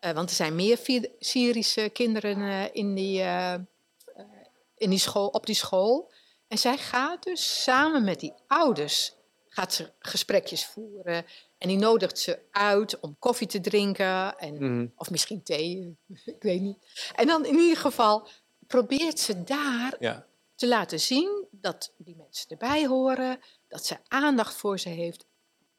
[0.00, 0.78] eh, want er zijn meer
[1.18, 3.54] Syrische kinderen eh, in, die, eh,
[4.76, 6.12] in die school, op die school.
[6.48, 9.14] En zij gaat dus samen met die ouders
[9.48, 11.24] gaat ze gesprekjes voeren.
[11.58, 14.38] En die nodigt ze uit om koffie te drinken.
[14.38, 14.86] En, Mhm.
[14.96, 17.10] Of misschien thee, ik weet niet.
[17.14, 18.28] En dan in ieder geval
[18.66, 20.26] probeert ze daar Ja.
[20.62, 23.38] Te laten zien dat die mensen erbij horen.
[23.68, 25.24] Dat ze aandacht voor ze heeft.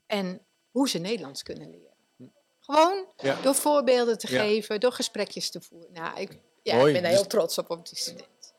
[0.05, 2.31] En hoe ze Nederlands kunnen leren.
[2.59, 3.37] Gewoon Ja.
[3.41, 4.41] door voorbeelden te Ja.
[4.43, 5.93] geven, door gesprekjes te voeren.
[5.93, 6.87] Nou, ik, ja, Mooi.
[6.87, 8.53] ik ben daar Dus- heel trots op, op die student.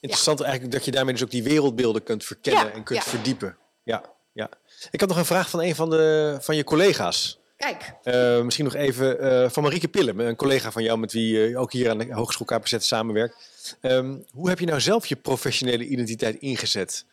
[0.00, 3.58] Interessant eigenlijk dat je daarmee dus ook die wereldbeelden kunt verkennen en kunt verdiepen.
[3.82, 4.02] Ja,
[4.32, 4.48] ja.
[4.90, 7.38] Ik had nog een vraag van een van, de, van je collega's.
[7.56, 11.38] Kijk, Eh, misschien nog even eh, van Marieke Pillem, een collega van jou met wie
[11.38, 13.36] je ook hier aan de Hogeschool KPZ samenwerkt.
[13.80, 17.04] Ehm, hoe heb je nou zelf je professionele identiteit ingezet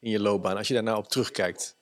[0.00, 1.76] in je loopbaan, als je daar nou op terugkijkt?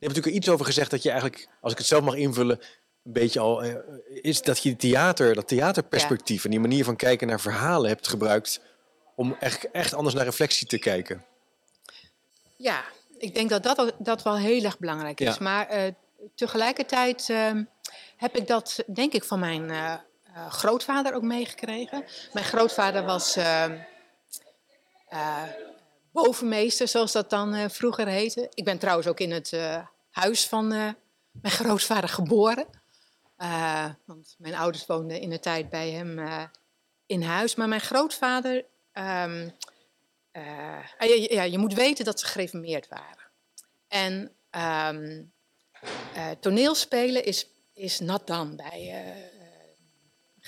[0.00, 2.60] Je hebt natuurlijk iets over gezegd dat je eigenlijk, als ik het zelf mag invullen,
[3.04, 3.74] een beetje al eh,
[4.22, 8.60] is dat je theater, dat theaterperspectief en die manier van kijken naar verhalen hebt gebruikt
[9.14, 11.24] om echt, echt anders naar reflectie te kijken.
[12.56, 12.84] ja,
[13.18, 15.34] ik denk dat dat, dat wel heel erg belangrijk is.
[15.34, 15.42] Ja.
[15.42, 15.92] Maar eh,
[16.34, 17.64] tegelijkertijd ehm,
[18.16, 19.94] heb ik dat, denk ik, van mijn eh,
[20.48, 22.04] grootvader ook meegekregen.
[22.32, 23.78] Mijn grootvader was ehm,
[25.08, 25.42] eh,
[26.12, 28.46] bovenmeester, zoals dat dan eh, vroeger heette.
[28.54, 30.88] Ik ben trouwens ook in het eh, huis van eh,
[31.32, 32.66] mijn grootvader geboren.
[33.36, 36.42] Eh, want mijn ouders woonden in de tijd bij hem eh,
[37.06, 37.54] in huis.
[37.54, 38.64] Maar mijn grootvader.
[38.92, 39.48] ehm,
[40.32, 43.30] eh, ja, je moet weten dat ze gereformeerd waren.
[43.88, 45.22] En ehm,
[46.14, 49.29] eh, toneelspelen is, is nat dan bij eh eh,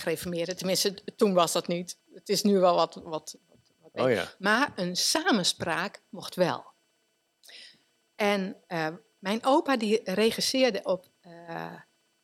[0.03, 0.57] gereformeerden.
[0.57, 1.99] Tenminste, toen was dat niet.
[2.15, 2.95] Het is nu wel wat.
[2.95, 3.37] wat,
[3.81, 4.33] wat, Oh ja.
[4.39, 6.65] maar een samenspraak mocht wel.
[8.15, 8.89] En eh,
[9.19, 11.75] mijn opa die regisseerde op, eh,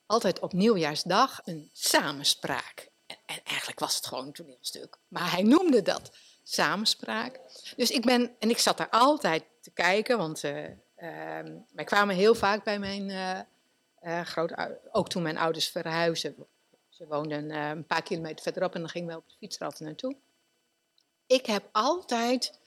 [0.07, 2.91] altijd op nieuwjaarsdag een samenspraak.
[3.07, 4.99] En, en eigenlijk was het gewoon een toneelstuk.
[5.09, 6.11] Maar hij noemde dat
[6.43, 7.41] samenspraak.
[7.77, 10.65] Dus ik ben, en ik zat daar altijd te kijken, want eh,
[10.97, 13.11] ehm, wij kwamen heel vaak bij mijn
[14.01, 16.47] eh, grootou- ook toen mijn ouders verhuisden.
[16.99, 20.17] Ze woonden eh, een paar kilometer verderop en dan gingen we op de fietsrad naartoe.
[21.27, 22.59] Ik heb altijd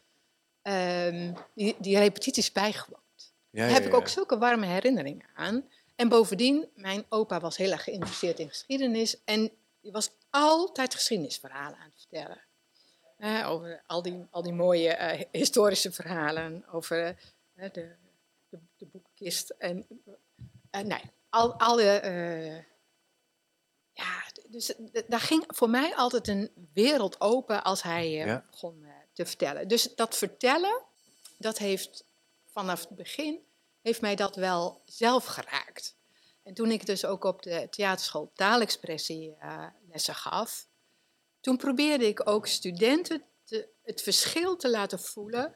[0.61, 3.01] ehm, die, die repetities bijgewoond.
[3.49, 5.69] Ja, Daar ja, heb ik ook zulke warme herinneringen aan.
[5.95, 9.23] En bovendien, mijn opa was heel erg geïnteresseerd in geschiedenis.
[9.23, 9.51] En
[9.81, 12.41] die was altijd geschiedenisverhalen aan het vertellen.
[13.17, 16.65] Eh, over al die, al die mooie eh, historische verhalen.
[16.71, 17.15] Over
[17.53, 19.49] de, de, de boekenkist.
[19.49, 19.87] En
[20.69, 22.69] nou al, alle...
[23.93, 28.25] eh, ja, dus d- daar ging voor mij altijd een wereld open als hij eh,
[28.25, 28.45] Ja.
[28.51, 29.67] begon eh, te vertellen.
[29.67, 30.81] Dus dat vertellen,
[31.37, 32.03] dat heeft
[32.45, 33.39] vanaf het begin,
[33.81, 35.95] heeft mij dat wel zelf geraakt.
[36.43, 40.67] En toen ik dus ook op de theaterschool taalexpressie eh, lessen gaf,
[41.39, 45.55] toen probeerde ik ook studenten te, het verschil te laten voelen.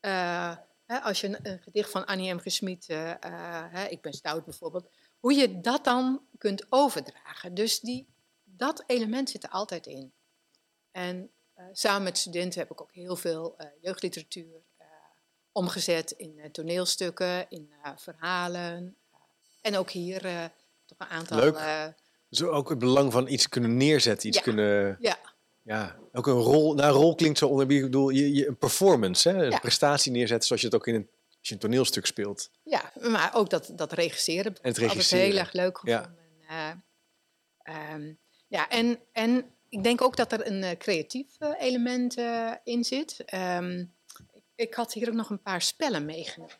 [0.00, 0.56] eh,
[0.86, 2.38] hè, als je een, een gedicht van Annie M.
[2.38, 2.42] G.
[2.50, 4.88] Schmid, eh, eh, hè, Ik ben stout bijvoorbeeld,
[5.22, 7.54] hoe je dat dan kunt overdragen.
[7.54, 8.06] Dus die,
[8.44, 10.12] dat element zit er altijd in.
[10.90, 14.86] En eh, samen met studenten heb ik ook heel veel eh, jeugdliteratuur eh,
[15.52, 18.96] omgezet in toneelstukken, in verhalen.
[19.60, 20.20] en ook hier
[20.86, 21.38] toch een aantal.
[21.38, 21.94] Leuk.
[22.30, 24.42] Zo ook het belang van iets kunnen neerzetten, iets Ja.
[24.42, 24.96] kunnen...
[25.00, 25.18] ja,
[25.62, 26.74] Ja, ook een rol.
[26.74, 27.70] Nou, een rol klinkt zo onder.
[27.70, 29.44] Ik bedoel, je, je, een performance, hè?
[29.44, 29.58] een Ja.
[29.58, 31.08] prestatie neerzetten zoals je het ook in een,
[31.42, 32.50] als je een toneelstuk speelt.
[32.62, 35.24] ja, maar ook dat, dat regisseren En het regisseren.
[35.24, 35.98] heel erg leuk Ja.
[35.98, 36.22] gevonden.
[36.48, 36.82] Ja,
[37.62, 38.12] Ehm,
[38.48, 42.84] ja en, en ik denk ook dat er een eh, creatief eh, element eh, in
[42.84, 43.22] zit.
[43.26, 46.56] Ehm, ik, ik had hier ook nog een paar spellen meegenomen.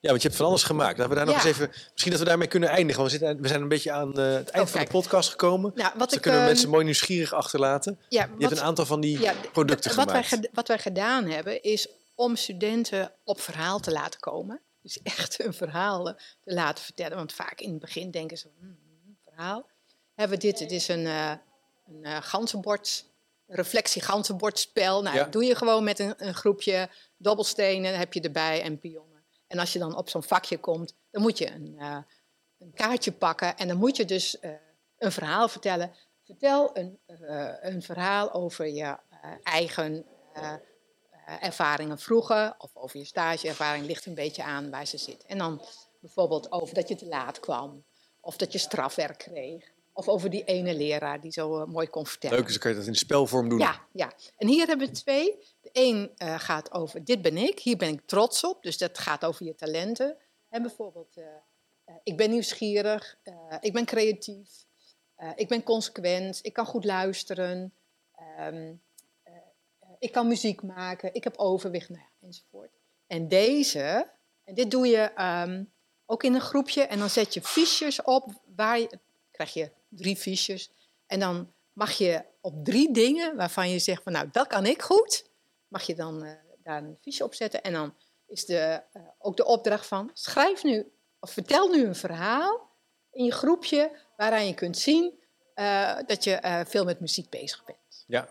[0.00, 0.98] Ja, want je hebt van alles gemaakt.
[0.98, 1.68] Laten we daar nog eens even.
[1.92, 3.00] Misschien dat we daarmee kunnen eindigen.
[3.00, 5.30] Want we, zitten, we zijn een beetje aan eh, het eind Oh, van de podcast
[5.30, 5.72] gekomen.
[5.74, 7.98] Nou, wat Dus dan ik, kunnen we ehm, mensen mooi nieuwsgierig achterlaten.
[8.08, 10.44] ja, Je wat- hebt een aantal van die Ja, producten wat wij, gemaakt.
[10.46, 14.60] ged- wat wij gedaan hebben, is om studenten op verhaal te laten komen.
[14.82, 17.16] Dus echt een verhaal te laten vertellen.
[17.16, 19.66] Want vaak in het begin denken ze, hmm, een verhaal.
[20.14, 21.32] Hebben we dit, het is een, eh
[21.86, 23.04] een eh, ganzenbord,
[23.46, 25.02] een reflectie ganzenbordspel.
[25.02, 25.22] Nou, Ja.
[25.22, 29.24] dat doe je gewoon met een, een groepje dobbelstenen, heb je erbij en pionnen.
[29.46, 31.98] En als je dan op zo'n vakje komt, dan moet je een, eh,
[32.58, 33.56] een kaartje pakken.
[33.56, 34.36] En dan moet je dus
[34.98, 35.92] een verhaal vertellen.
[36.24, 36.98] Vertel een,
[37.60, 38.96] een verhaal over je
[39.42, 40.04] eigen
[41.40, 42.54] ervaringen vroeger.
[42.58, 45.24] Of over je stageervaring, ligt een beetje aan waar ze zit.
[45.26, 45.62] En dan
[46.00, 47.84] bijvoorbeeld over dat je te laat kwam.
[48.20, 49.74] Of dat je strafwerk kreeg.
[49.92, 52.36] Of over die ene leraar die zo eh, mooi kon vertellen.
[52.36, 53.58] Leuk, dus dan kan je dat in spelvorm doen.
[53.58, 54.12] Ja, ja.
[54.36, 55.38] En hier hebben we twee.
[55.60, 58.62] De een eh, gaat over dit ben ik, hier ben ik trots op.
[58.62, 60.16] Dus dat gaat over je talenten.
[60.48, 61.24] En bijvoorbeeld, eh,
[61.84, 64.66] eh, ik ben nieuwsgierig, eh, ik ben creatief,
[65.14, 67.72] eh, ik ben consequent, ik kan goed luisteren,
[68.14, 68.74] ehm, eh, eh,
[69.98, 72.70] ik kan muziek maken, ik heb overwicht, nou ja, enzovoort.
[73.06, 74.10] En deze,
[74.44, 75.64] en dit doe je ehm,
[76.06, 78.98] ook in een groepje en dan zet je fiches op waar je,
[79.30, 80.70] krijg je drie fiches
[81.06, 84.82] en dan mag je op drie dingen waarvan je zegt van nou dat kan ik
[84.82, 85.30] goed,
[85.68, 86.32] mag je dan eh,
[86.62, 87.94] daar een fiche op zetten en dan
[88.26, 92.70] is de, eh, ook de opdracht van schrijf nu of vertel nu een verhaal
[93.10, 95.20] in je groepje waaraan je kunt zien
[95.54, 98.04] eh, dat je eh, veel met muziek bezig bent.
[98.06, 98.28] Ja,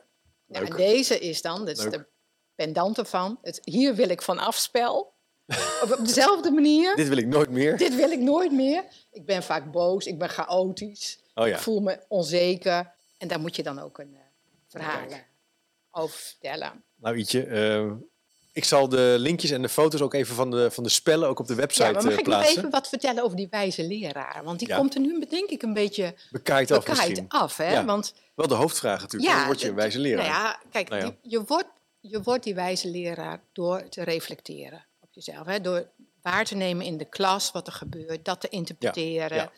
[0.47, 1.91] En deze is dan, dat is Leuk.
[1.91, 2.07] de
[2.55, 5.13] pendante van, het hier wil ik van afspel.
[5.81, 6.95] Op dezelfde manier.
[7.05, 7.77] Dit wil ik nooit meer.
[7.77, 8.83] Dit wil ik nooit meer.
[9.11, 12.93] Ik ben vaak boos, ik ben chaotisch, Oh ik ja, voel me onzeker.
[13.17, 14.21] En daar moet je dan ook een eh,
[14.67, 15.07] verhaal
[15.91, 16.83] over vertellen.
[16.95, 17.91] nou Ietje, eh,
[18.55, 21.39] ik zal de linkjes en de foto's ook even van de, van de spellen ook
[21.39, 22.57] op de website Ja, maar mag eh, ik nog plaatsen.
[22.57, 24.41] even wat vertellen over die wijze leraar?
[24.43, 24.77] Want die Ja.
[24.77, 27.57] komt er nu, denk ik, een beetje Bekaaid af bekaaid af.
[27.57, 27.71] Hè?
[27.71, 27.85] Ja.
[27.85, 29.31] Want Wel de hoofdvraag natuurlijk.
[29.31, 30.25] Ja, Dan word je een wijze leraar.
[30.29, 31.07] Nou ja, kijk, Nou ja.
[31.21, 31.67] die- je, wordt,
[31.99, 35.45] je wordt die wijze leraar door te reflecteren op jezelf.
[35.47, 35.61] Hè?
[35.61, 35.87] Door
[36.21, 39.37] waar te nemen in de klas wat er gebeurt, dat te interpreteren.
[39.37, 39.51] Ja.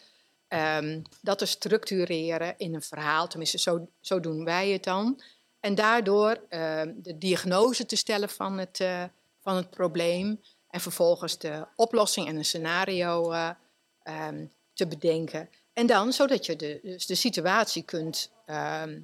[0.78, 3.28] ehm, dat te structureren in een verhaal.
[3.28, 5.22] Tenminste, zo, zo doen wij het dan.
[5.68, 9.03] En daardoor ehm, de diagnose te stellen van het, eh,
[9.39, 10.41] van het probleem.
[10.70, 13.49] En vervolgens de oplossing en een scenario eh,
[14.03, 15.49] ehm, te bedenken.
[15.74, 18.99] En dan zodat je de, dus de situatie kunt, ehm,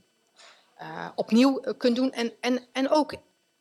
[0.75, 2.11] eh, opnieuw kunt doen.
[2.11, 3.13] En, en, en ook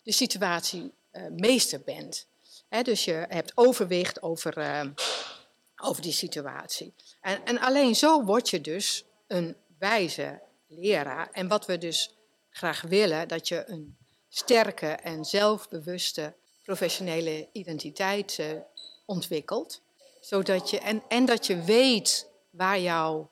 [0.03, 0.92] de situatie
[1.30, 2.26] meester bent.
[2.68, 4.55] Hè, dus je hebt overwicht over,
[5.76, 6.94] over die situatie.
[7.20, 11.28] En, en alleen zo word je dus een wijze leraar.
[11.32, 12.14] En wat we dus
[12.53, 13.96] graag willen, dat je een
[14.28, 18.61] sterke en zelfbewuste professionele identiteit uh,
[19.07, 19.82] ontwikkelt.
[20.20, 23.30] Zodat je, en, en dat je weet waar jouw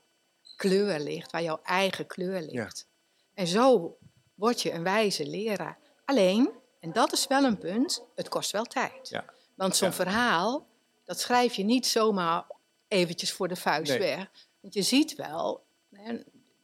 [0.57, 2.87] kleur ligt, waar jouw eigen kleur ligt.
[3.35, 3.97] En zo
[4.35, 5.79] word je een wijze leraar.
[6.05, 6.51] Alleen,
[6.81, 9.09] en dat is wel een punt, het kost wel tijd.
[9.09, 9.25] Ja.
[9.55, 10.67] Want zo'n verhaal,
[11.05, 12.45] dat schrijf je niet zomaar
[12.89, 14.31] eventjes voor de vuist weg.
[14.61, 15.65] Want je ziet wel,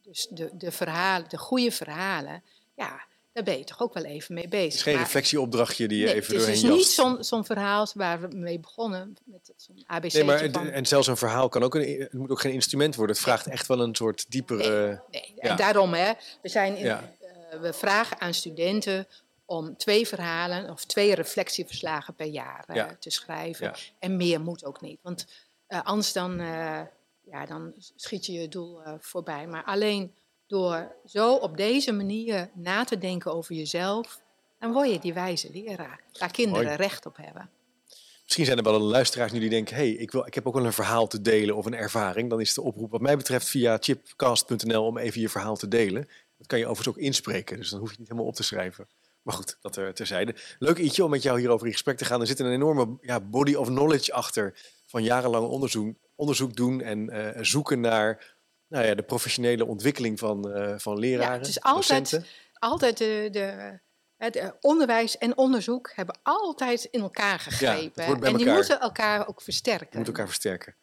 [0.06, 2.42] dus de, de verhalen, de goede verhalen,
[2.74, 4.64] ja, daar ben je toch ook wel even mee bezig.
[4.64, 6.62] Het is geen reflectieopdrachtje die je even doorheen jast.
[6.62, 10.12] Het is niet zo'n verhaal waar we mee begonnen, met zo'n ABC.
[10.12, 13.14] Nee, maar en zelfs een verhaal kan ook een, het moet ook geen instrument worden.
[13.14, 15.02] Het vraagt echt wel een soort diepere...
[15.10, 16.98] Nee, en daarom, hè, we, zijn in, uh,
[17.60, 19.06] we vragen aan studenten
[19.44, 23.74] om twee verhalen of twee reflectieverslagen per jaar uh, te schrijven.
[23.98, 25.26] En meer moet ook niet, want
[25.68, 26.40] uh, anders dan,
[27.30, 29.46] ja, dan schiet je je doel voorbij.
[29.46, 30.14] Maar alleen
[30.46, 34.20] door zo op deze manier na te denken over jezelf,
[34.58, 36.00] dan word je die wijze leraar.
[36.18, 37.50] Waar kinderen recht op hebben.
[38.22, 40.64] Misschien zijn er wel luisteraars nu die denken: hey, ik, wil, ik heb ook wel
[40.64, 42.30] een verhaal te delen of een ervaring.
[42.30, 46.08] Dan is de oproep, wat mij betreft, via chipcast.nl om even je verhaal te delen.
[46.38, 48.88] Dat kan je overigens ook inspreken, dus dan hoef je niet helemaal op te schrijven.
[49.22, 50.34] Maar goed, dat er terzijde.
[50.58, 52.20] Leuk Ietje om met jou hierover in gesprek te gaan.
[52.20, 54.58] Er zit een enorme ja, body of knowledge achter
[54.96, 58.36] van jarenlang onderzoek, onderzoek doen en uh, zoeken naar
[58.68, 61.32] nou ja, de professionele ontwikkeling van, uh, van leraren.
[61.32, 62.20] Ja, het is altijd,
[62.52, 63.78] altijd de, de,
[64.16, 68.04] het eh, onderwijs en onderzoek hebben altijd in elkaar gegrepen.
[68.04, 69.86] Ja, en die moeten elkaar ook versterken.
[69.86, 70.76] Die moeten elkaar versterken.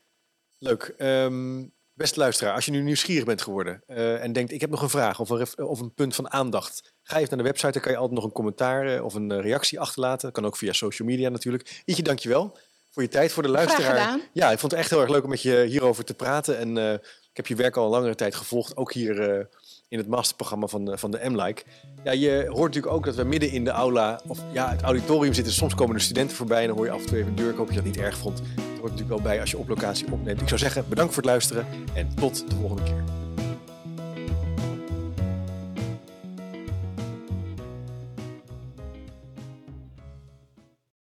[0.57, 0.93] Leuk.
[0.97, 4.81] Um, beste luisteraar, als je nu nieuwsgierig bent geworden uh, en denkt ik heb nog
[4.81, 7.81] een vraag of een, of een punt van aandacht, ga even naar de website, dan
[7.81, 10.21] kan je altijd nog een commentaar of een reactie achterlaten.
[10.21, 11.81] Dat kan ook via social media natuurlijk.
[11.85, 12.57] Ietje, dankjewel
[12.93, 14.19] voor je tijd, voor de luisteraar.
[14.31, 16.57] Ja, ik vond het echt heel erg leuk om met je hierover te praten.
[16.57, 16.99] En uh, ik
[17.33, 19.45] heb je werk al een langere tijd gevolgd, ook hier uh,
[19.87, 21.63] in het masterprogramma van, uh, van de M-Like.
[22.03, 25.33] Ja, je hoort natuurlijk ook dat we midden in de aula, of ja, het auditorium
[25.33, 25.53] zitten.
[25.53, 27.51] Soms komen er studenten voorbij en dan hoor je af en toe even een deur.
[27.51, 28.37] Ik hoop dat je dat niet erg vond.
[28.37, 30.41] Dat hoort natuurlijk wel bij als je op locatie opneemt.
[30.41, 33.22] Ik zou zeggen, bedankt voor het luisteren en tot de volgende keer.